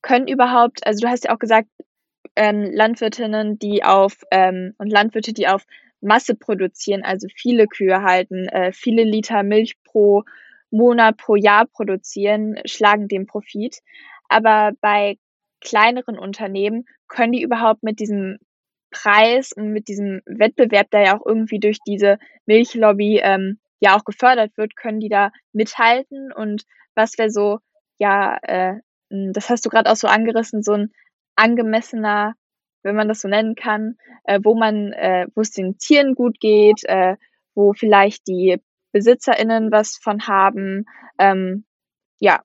Können 0.02 0.28
überhaupt, 0.28 0.86
also 0.86 1.02
du 1.02 1.10
hast 1.10 1.26
ja 1.26 1.34
auch 1.34 1.40
gesagt, 1.40 1.70
ähm, 2.36 2.64
Landwirtinnen, 2.72 3.58
die 3.60 3.84
auf 3.84 4.18
ähm, 4.32 4.74
und 4.78 4.90
Landwirte, 4.90 5.34
die 5.34 5.48
auf 5.48 5.66
Masse 6.04 6.36
produzieren, 6.36 7.04
also 7.04 7.28
viele 7.36 7.68
Kühe 7.68 8.02
halten, 8.04 8.48
äh, 8.50 8.72
viele 8.74 9.04
Liter 9.04 9.44
Milch 9.44 9.76
pro 9.84 10.24
Monat, 10.72 11.18
pro 11.18 11.36
Jahr 11.36 11.66
produzieren, 11.66 12.58
schlagen 12.66 13.08
den 13.08 13.26
Profit. 13.28 13.80
Aber 14.28 14.72
bei 14.82 15.18
kleineren 15.62 16.18
Unternehmen 16.18 16.86
können 17.08 17.34
die 17.34 17.42
überhaupt 17.42 17.84
mit 17.84 18.00
diesem 18.00 18.40
Preis 18.92 19.52
und 19.52 19.72
mit 19.72 19.88
diesem 19.88 20.22
Wettbewerb, 20.26 20.90
der 20.92 21.02
ja 21.02 21.18
auch 21.18 21.26
irgendwie 21.26 21.60
durch 21.60 21.80
diese 21.88 22.18
Milchlobby 22.46 23.22
ähm, 23.24 23.60
ja 23.80 23.96
auch 23.96 24.04
gefördert 24.04 24.56
wird, 24.58 24.76
können 24.76 25.00
die 25.00 25.10
da 25.10 25.32
mithalten? 25.52 26.32
Und 26.32 26.64
was 26.96 27.18
wäre 27.18 27.30
so, 27.30 27.60
ja, 27.98 28.38
äh, 28.44 28.76
das 29.10 29.50
hast 29.50 29.66
du 29.66 29.70
gerade 29.70 29.92
auch 29.92 29.96
so 29.96 30.08
angerissen, 30.08 30.64
so 30.64 30.74
ein 30.74 30.92
angemessener, 31.36 32.34
wenn 32.84 32.96
man 32.96 33.08
das 33.08 33.22
so 33.22 33.28
nennen 33.28 33.56
kann, 33.56 33.98
äh, 34.26 34.40
wo 34.44 34.56
man, 34.56 34.92
äh, 34.94 35.28
wo 35.36 35.42
es 35.42 35.52
den 35.52 35.78
Tieren 35.78 36.16
gut 36.16 36.40
geht, 36.40 36.84
äh, 36.86 37.16
wo 37.56 37.74
vielleicht 37.74 38.28
die 38.28 38.58
BesitzerInnen 38.92 39.72
was 39.72 39.98
von 39.98 40.28
haben. 40.28 40.86
Ähm, 41.18 41.66
ja. 42.20 42.44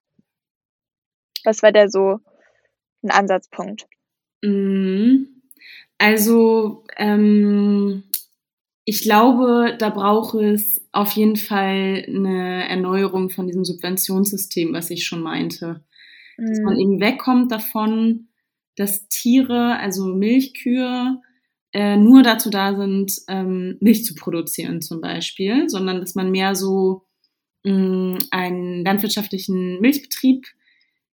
Was 1.44 1.62
war 1.62 1.72
der 1.72 1.88
so 1.88 2.18
ein 3.03 3.11
Ansatzpunkt? 3.11 3.87
Mhm. 4.42 5.42
Also, 5.98 6.85
ähm, 6.96 8.05
ich 8.85 9.03
glaube, 9.03 9.77
da 9.79 9.90
braucht 9.90 10.35
es 10.35 10.87
auf 10.92 11.12
jeden 11.12 11.37
Fall 11.37 12.05
eine 12.07 12.68
Erneuerung 12.68 13.31
von 13.31 13.46
diesem 13.46 13.64
Subventionssystem, 13.64 14.72
was 14.72 14.90
ich 14.90 15.05
schon 15.05 15.20
meinte. 15.20 15.85
Dass 16.38 16.61
man 16.61 16.74
mhm. 16.74 16.81
eben 16.81 17.01
wegkommt 17.01 17.51
davon, 17.51 18.28
dass 18.79 19.09
Tiere, 19.09 19.79
also 19.79 20.07
Milchkühe, 20.07 21.21
äh, 21.73 21.97
nur 21.97 22.23
dazu 22.23 22.49
da 22.49 22.77
sind, 22.77 23.12
ähm, 23.29 23.77
Milch 23.81 24.05
zu 24.05 24.14
produzieren 24.14 24.81
zum 24.81 25.01
Beispiel, 25.01 25.69
sondern 25.69 26.01
dass 26.01 26.14
man 26.14 26.31
mehr 26.31 26.55
so 26.55 27.03
mh, 27.64 27.73
mm, 27.73 28.19
einen 28.31 28.85
landwirtschaftlichen 28.85 29.81
Milchbetrieb 29.81 30.47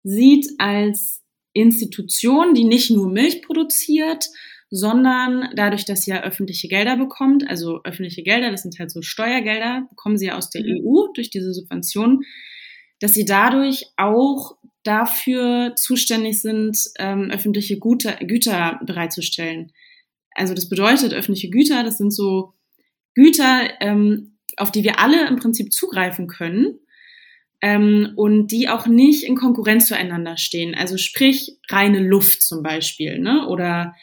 sieht 0.05 0.49
als 0.59 1.23
Institution, 1.53 2.55
die 2.55 2.64
nicht 2.64 2.90
nur 2.90 3.11
Milch 3.11 3.42
produziert, 3.42 4.27
sondern 4.71 5.49
dadurch, 5.55 5.85
dass 5.85 6.03
sie 6.03 6.11
ja 6.12 6.23
öffentliche 6.23 6.68
Gelder 6.68 6.97
bekommt, 6.97 7.49
also 7.49 7.83
öffentliche 7.85 8.23
Gelder, 8.23 8.51
das 8.51 8.62
sind 8.62 8.79
halt 8.79 8.90
so 8.90 9.03
Steuergelder, 9.03 9.87
bekommen 9.88 10.18
sie 10.18 10.27
ja 10.27 10.37
aus 10.37 10.51
der 10.51 10.62
mhm. 10.62 10.83
EU 10.85 11.12
durch 11.14 11.31
diese 11.31 11.53
Subvention, 11.53 12.23
dass 13.01 13.14
sie 13.14 13.25
dadurch 13.25 13.87
auch 13.97 14.57
dafür 14.88 15.74
zuständig 15.77 16.40
sind, 16.40 16.79
ähm, 16.98 17.31
öffentliche 17.31 17.79
Güter, 17.79 18.16
Güter 18.16 18.81
bereitzustellen. 18.85 19.72
Also 20.35 20.55
das 20.55 20.68
bedeutet, 20.70 21.12
öffentliche 21.12 21.51
Güter, 21.51 21.85
das 21.85 21.98
sind 21.98 22.11
so 22.11 22.55
Güter, 23.14 23.68
ähm, 23.81 24.38
auf 24.57 24.72
die 24.72 24.85
wir 24.85 24.98
alle 24.98 25.29
im 25.29 25.37
Prinzip 25.37 25.72
zugreifen 25.74 26.27
können 26.27 26.79
ähm, 27.61 28.12
und 28.16 28.48
die 28.48 28.70
auch 28.70 28.87
nicht 28.87 29.24
in 29.24 29.37
Konkurrenz 29.37 29.88
zueinander 29.88 30.38
stehen. 30.38 30.74
Also 30.74 30.96
sprich 30.96 31.59
reine 31.68 32.01
Luft 32.01 32.42
zum 32.42 32.62
Beispiel, 32.62 33.18
ne? 33.18 33.46
Oder 33.46 33.94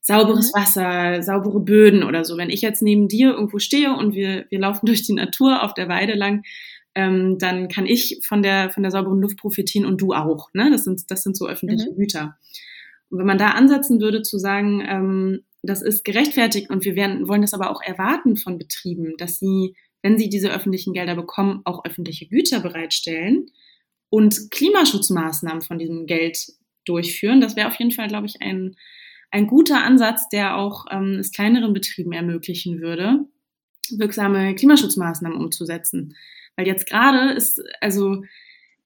sauberes 0.00 0.52
mhm. 0.54 0.60
Wasser, 0.60 1.22
saubere 1.22 1.60
Böden 1.60 2.02
oder 2.02 2.24
so. 2.24 2.38
Wenn 2.38 2.50
ich 2.50 2.62
jetzt 2.62 2.82
neben 2.82 3.08
dir 3.08 3.32
irgendwo 3.32 3.58
stehe 3.58 3.94
und 3.94 4.14
wir, 4.14 4.46
wir 4.48 4.58
laufen 4.58 4.86
durch 4.86 5.02
die 5.02 5.14
Natur 5.14 5.62
auf 5.62 5.74
der 5.74 5.88
Weide 5.88 6.14
lang, 6.14 6.44
ähm, 6.94 7.38
dann 7.38 7.68
kann 7.68 7.86
ich 7.86 8.20
von 8.26 8.42
der, 8.42 8.70
von 8.70 8.82
der 8.82 8.92
sauberen 8.92 9.20
Luft 9.20 9.38
profitieren 9.38 9.86
und 9.86 10.00
du 10.00 10.12
auch. 10.12 10.50
Ne? 10.54 10.70
Das, 10.70 10.84
sind, 10.84 11.10
das 11.10 11.22
sind 11.22 11.36
so 11.36 11.46
öffentliche 11.46 11.90
mhm. 11.90 11.96
Güter. 11.96 12.36
Und 13.10 13.18
wenn 13.18 13.26
man 13.26 13.38
da 13.38 13.48
ansetzen 13.48 14.00
würde 14.00 14.22
zu 14.22 14.38
sagen, 14.38 14.82
ähm, 14.86 15.40
das 15.62 15.82
ist 15.82 16.04
gerechtfertigt 16.04 16.70
und 16.70 16.84
wir 16.84 16.94
werden, 16.94 17.28
wollen 17.28 17.42
das 17.42 17.54
aber 17.54 17.70
auch 17.70 17.82
erwarten 17.82 18.36
von 18.36 18.58
Betrieben, 18.58 19.14
dass 19.16 19.38
sie 19.38 19.74
wenn 20.04 20.18
sie 20.18 20.28
diese 20.28 20.52
öffentlichen 20.52 20.92
Gelder 20.92 21.16
bekommen, 21.16 21.62
auch 21.64 21.82
öffentliche 21.86 22.28
Güter 22.28 22.60
bereitstellen 22.60 23.46
und 24.10 24.50
Klimaschutzmaßnahmen 24.50 25.62
von 25.62 25.78
diesem 25.78 26.04
Geld 26.04 26.52
durchführen. 26.84 27.40
Das 27.40 27.56
wäre 27.56 27.68
auf 27.68 27.76
jeden 27.76 27.90
Fall, 27.90 28.08
glaube 28.08 28.26
ich, 28.26 28.42
ein, 28.42 28.76
ein 29.30 29.46
guter 29.46 29.82
Ansatz, 29.82 30.28
der 30.28 30.58
auch 30.58 30.84
ähm, 30.90 31.20
es 31.20 31.32
kleineren 31.32 31.72
Betrieben 31.72 32.12
ermöglichen 32.12 32.82
würde, 32.82 33.20
wirksame 33.96 34.54
Klimaschutzmaßnahmen 34.54 35.38
umzusetzen. 35.38 36.14
Weil 36.56 36.66
jetzt 36.66 36.86
gerade 36.86 37.32
ist, 37.32 37.62
also 37.80 38.22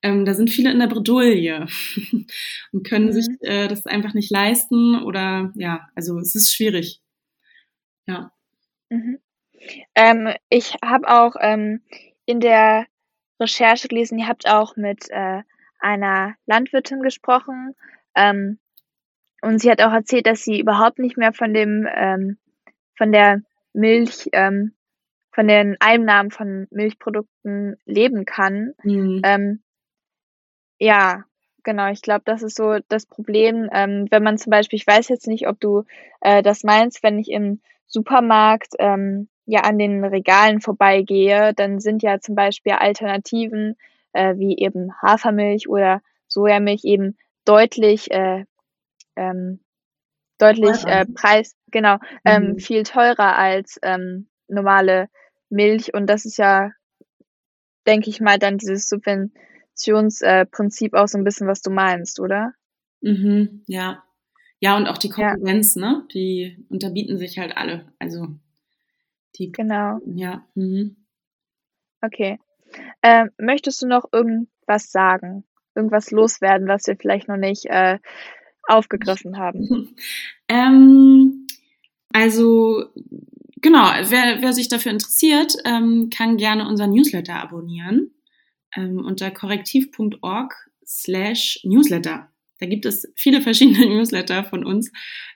ähm, 0.03 0.25
da 0.25 0.35
sind 0.35 0.51
viele 0.51 0.71
in 0.71 0.79
der 0.79 0.87
Bredouille 0.87 1.67
und 2.73 2.87
können 2.87 3.07
mhm. 3.07 3.13
sich 3.13 3.27
äh, 3.41 3.69
das 3.69 3.87
einfach 3.87 4.15
nicht 4.15 4.31
leisten 4.31 5.03
oder 5.03 5.53
ja, 5.57 5.89
also 5.95 6.19
es 6.19 6.35
ist 6.35 6.55
schwierig. 6.55 7.01
Ja. 8.07 8.33
Mhm. 8.91 9.19
Ähm, 9.95 10.35
ich 10.49 10.75
habe 10.83 11.09
auch 11.09 11.35
ähm, 11.41 11.83
in 12.27 12.41
der 12.41 12.87
Recherche 13.41 13.89
gelesen, 13.89 14.19
ihr 14.19 14.29
habt 14.29 14.49
auch 14.49 14.77
mit 14.77 15.11
äh, 15.11 15.43
einer 15.79 16.35
Landwirtin 16.47 17.01
gesprochen. 17.01 17.75
Ähm, 18.15 18.59
und 19.41 19.61
sie 19.61 19.71
hat 19.71 19.81
auch 19.81 19.93
erzählt, 19.93 20.27
dass 20.27 20.43
sie 20.43 20.61
überhaupt 20.61 20.99
nicht 20.99 21.17
mehr 21.17 21.33
von 21.33 21.55
dem, 21.55 21.87
ähm, 21.95 22.39
von 22.97 23.13
der 23.13 23.43
Milch, 23.73 24.29
ähm, 24.33 24.75
von 25.39 25.47
den 25.47 25.77
Einnahmen 25.79 26.33
von 26.33 26.67
Milchprodukten 26.73 27.77
leben 27.85 28.25
kann. 28.25 28.75
Mhm. 28.83 29.21
Ähm, 29.23 29.63
ja, 30.81 31.27
genau. 31.63 31.93
Ich 31.93 32.03
glaube, 32.03 32.23
das 32.25 32.43
ist 32.43 32.57
so 32.57 32.79
das 32.89 33.07
Problem, 33.07 33.71
ähm, 33.73 34.09
wenn 34.11 34.25
man 34.25 34.37
zum 34.37 34.51
Beispiel, 34.51 34.79
ich 34.79 34.87
weiß 34.89 35.07
jetzt 35.07 35.29
nicht, 35.29 35.47
ob 35.47 35.61
du 35.61 35.85
äh, 36.23 36.43
das 36.43 36.65
meinst, 36.65 37.05
wenn 37.05 37.21
ich 37.21 37.31
im 37.31 37.61
Supermarkt 37.87 38.75
ähm, 38.81 39.29
ja 39.47 39.61
an 39.61 39.79
den 39.79 40.05
Regalen 40.05 40.61
vorbeigehe, 40.61 41.55
dann 41.55 41.79
sind 41.79 42.03
ja 42.03 42.19
zum 42.19 42.35
Beispiel 42.35 42.73
Alternativen 42.73 43.77
äh, 44.15 44.35
wie 44.39 44.59
eben 44.59 44.91
Hafermilch 45.01 45.69
oder 45.69 46.03
Sojamilch 46.27 46.83
eben 46.83 47.17
deutlich 47.45 48.11
äh, 48.11 48.45
ähm, 49.15 49.61
deutlich 50.39 50.85
äh, 50.85 51.07
Preis 51.07 51.55
genau 51.71 51.99
ähm, 52.25 52.55
mhm. 52.55 52.59
viel 52.59 52.83
teurer 52.83 53.39
als 53.39 53.79
ähm, 53.85 54.27
normale 54.49 55.09
Milch 55.51 55.95
und 55.95 56.07
das 56.07 56.25
ist 56.25 56.39
ja 56.39 56.73
denke 57.87 58.11
ich 58.11 58.21
mal 58.21 58.39
dann 58.39 58.59
dieses 58.59 58.89
Subventionsprinzip 58.89 60.95
auch 60.95 61.09
so 61.09 61.19
ein 61.19 61.25
bisschen 61.25 61.47
was 61.47 61.63
du 61.63 61.71
meinst 61.71 62.21
oder 62.21 62.53
mhm, 63.01 63.63
ja 63.67 64.05
ja 64.61 64.77
und 64.77 64.89
auch 64.89 64.99
die 64.99 65.09
Konkurrenz 65.09 65.75
ja. 65.75 65.81
ne 65.81 66.07
die 66.13 66.67
unterbieten 66.69 67.19
sich 67.19 67.39
halt 67.39 67.57
alle 67.57 67.93
also 67.99 68.29
die, 69.37 69.53
genau. 69.53 70.01
Ja. 70.07 70.47
Mhm. 70.55 70.97
Okay. 72.03 72.39
Ähm, 73.03 73.31
möchtest 73.39 73.83
du 73.83 73.87
noch 73.87 74.05
irgendwas 74.13 74.91
sagen? 74.91 75.45
Irgendwas 75.75 76.11
loswerden, 76.11 76.69
was 76.69 76.87
wir 76.87 76.97
vielleicht 76.97 77.29
noch 77.29 77.37
nicht 77.37 77.67
äh, 77.67 77.99
aufgegriffen 78.65 79.39
haben? 79.39 79.97
ähm, 80.49 81.47
also 82.13 82.87
genau, 83.61 83.85
wer, 84.11 84.43
wer 84.43 84.53
sich 84.53 84.69
dafür 84.69 84.93
interessiert, 84.93 85.55
ähm, 85.65 86.11
kann 86.11 86.37
gerne 86.37 86.67
unseren 86.67 86.91
Newsletter 86.91 87.37
abonnieren 87.37 88.13
ähm, 88.77 89.05
unter 89.05 89.31
korrektiv.org 89.31 90.55
slash 90.87 91.61
Newsletter. 91.65 92.29
Da 92.61 92.67
gibt 92.67 92.87
es 92.87 93.11
viele 93.15 93.41
verschiedene 93.41 93.87
Newsletter 93.95 94.45
von 94.45 94.65
uns, 94.65 94.91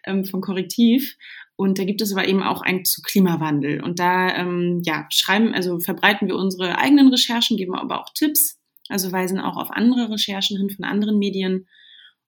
ähm, 0.05 0.25
von 0.25 0.41
Korrektiv. 0.41 1.17
Und 1.57 1.79
da 1.79 1.85
gibt 1.85 2.01
es 2.01 2.13
aber 2.13 2.27
eben 2.27 2.43
auch 2.43 2.63
einen 2.63 2.85
zu 2.85 3.03
Klimawandel. 3.03 3.83
Und 3.83 3.99
da 3.99 4.35
ähm, 4.35 4.81
ja, 4.85 5.07
schreiben, 5.11 5.55
also 5.55 5.79
verbreiten 5.79 6.27
wir 6.27 6.37
unsere 6.37 6.79
eigenen 6.79 7.09
Recherchen, 7.09 7.57
geben 7.57 7.75
aber 7.75 8.01
auch 8.01 8.13
Tipps, 8.15 8.59
also 8.89 9.13
weisen 9.13 9.39
auch 9.39 9.57
auf 9.57 9.71
andere 9.71 10.11
Recherchen 10.11 10.59
hin 10.59 10.71
von 10.71 10.85
anderen 10.85 11.19
Medien 11.19 11.69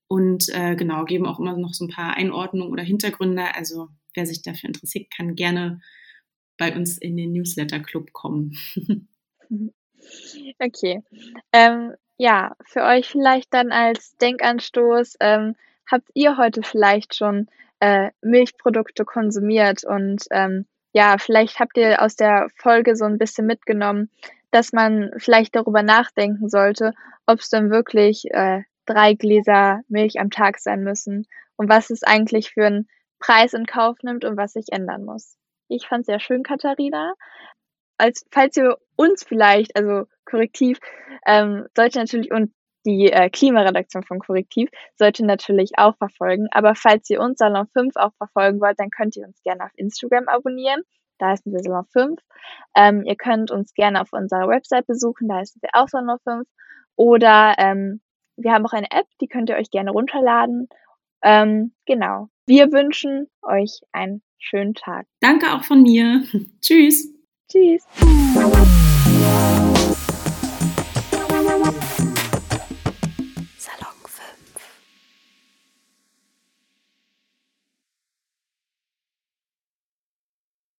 und 0.07 0.49
äh, 0.51 0.77
genau, 0.77 1.05
geben 1.05 1.27
auch 1.27 1.41
immer 1.41 1.57
noch 1.57 1.73
so 1.73 1.87
ein 1.87 1.91
paar 1.91 2.17
Einordnungen 2.17 2.71
oder 2.71 2.83
Hintergründe. 2.83 3.55
Also 3.55 3.89
wer 4.15 4.27
sich 4.27 4.43
dafür 4.43 4.69
interessiert, 4.69 5.09
kann 5.15 5.35
gerne 5.35 5.81
bei 6.57 6.75
uns 6.75 6.99
in 6.99 7.17
den 7.17 7.33
Newsletter-Club 7.33 8.13
kommen. 8.13 8.57
okay. 10.59 11.03
Ähm, 11.53 11.95
ja, 12.17 12.55
für 12.65 12.83
euch 12.83 13.09
vielleicht 13.09 13.53
dann 13.53 13.73
als 13.73 14.17
Denkanstoß, 14.19 15.17
ähm, 15.21 15.57
habt 15.91 16.09
ihr 16.15 16.37
heute 16.37 16.63
vielleicht 16.63 17.17
schon 17.17 17.49
äh, 17.81 18.11
Milchprodukte 18.23 19.05
konsumiert. 19.05 19.85
Und 19.85 20.25
ähm, 20.31 20.67
ja, 20.93 21.19
vielleicht 21.19 21.59
habt 21.59 21.77
ihr 21.77 22.01
aus 22.01 22.17
der 22.17 22.49
Folge 22.57 22.97
so 22.97 23.05
ein 23.05 23.19
bisschen 23.19 23.47
mitgenommen, 23.47 24.11
dass 24.51 24.73
man 24.73 25.11
vielleicht 25.17 25.57
darüber 25.57 25.83
nachdenken 25.83 26.49
sollte, 26.49 26.93
ob 27.27 27.41
es 27.41 27.51
denn 27.51 27.71
wirklich 27.71 28.25
äh, 28.31 28.63
drei 28.87 29.15
Gläser 29.15 29.81
Milch 29.89 30.21
am 30.21 30.31
Tag 30.31 30.61
sein 30.61 30.85
müssen 30.85 31.27
und 31.57 31.69
was 31.69 31.91
es 31.91 32.05
eigentlich 32.05 32.53
für 32.53 32.67
einen 32.67 32.89
Preis 33.25 33.55
in 33.55 33.65
Kauf 33.65 33.97
nimmt 34.03 34.25
und 34.25 34.37
was 34.37 34.53
sich 34.53 34.67
ändern 34.71 35.05
muss. 35.05 35.37
Ich 35.69 35.89
fand 35.89 36.01
es 36.01 36.07
sehr 36.07 36.21
schön, 36.21 36.43
Katharina. 36.43 37.15
Als 37.97 38.27
falls 38.31 38.57
ihr 38.57 38.77
uns 38.97 39.25
vielleicht, 39.25 39.77
also 39.77 40.07
korrektiv, 40.27 40.79
ähm, 41.27 41.67
sollte 41.75 42.01
natürlich 42.01 42.33
und 42.33 42.53
die 42.85 43.11
äh, 43.11 43.31
Klimaredaktion 43.31 44.03
von 44.03 44.19
Korrektiv 44.19 44.69
sollte 44.97 45.25
natürlich 45.25 45.73
auch 45.79 45.97
verfolgen. 45.97 46.49
Aber 46.51 46.75
falls 46.75 47.09
ihr 47.09 47.21
uns 47.21 47.39
Salon 47.39 47.67
5 47.73 47.97
auch 47.97 48.13
verfolgen 48.19 48.61
wollt, 48.61 48.79
dann 48.79 48.91
könnt 48.91 49.17
ihr 49.17 49.27
uns 49.27 49.43
gerne 49.43 49.65
auf 49.65 49.71
Instagram 49.77 50.29
abonnieren. 50.29 50.83
Da 51.19 51.29
heißen 51.29 51.51
wir 51.51 51.61
Salon 51.61 51.87
5. 51.93 52.21
Ähm, 52.77 53.05
ihr 53.07 53.17
könnt 53.17 53.51
uns 53.51 53.73
gerne 53.73 54.03
auf 54.03 54.13
unserer 54.13 54.49
Website 54.49 54.87
besuchen, 54.87 55.29
da 55.29 55.37
heißen 55.37 55.63
wir 55.63 55.71
auch 55.73 55.89
Salon 55.89 56.19
5. 56.25 56.47
Oder 56.97 57.55
ähm, 57.57 58.03
wir 58.37 58.53
haben 58.53 58.67
auch 58.67 58.75
eine 58.75 58.91
App, 58.91 59.07
die 59.23 59.29
könnt 59.29 59.49
ihr 59.49 59.57
euch 59.57 59.71
gerne 59.71 59.93
runterladen. 59.93 60.69
Ähm, 61.23 61.73
genau. 61.87 62.29
Wir 62.47 62.73
wünschen 62.73 63.29
euch 63.43 63.81
einen 63.93 64.23
schönen 64.39 64.75
Tag. 64.75 65.07
Danke 65.21 65.55
auch 65.55 65.65
von 65.65 65.83
mir. 65.83 66.25
Tschüss. 66.61 67.09
Tschüss. 67.51 67.85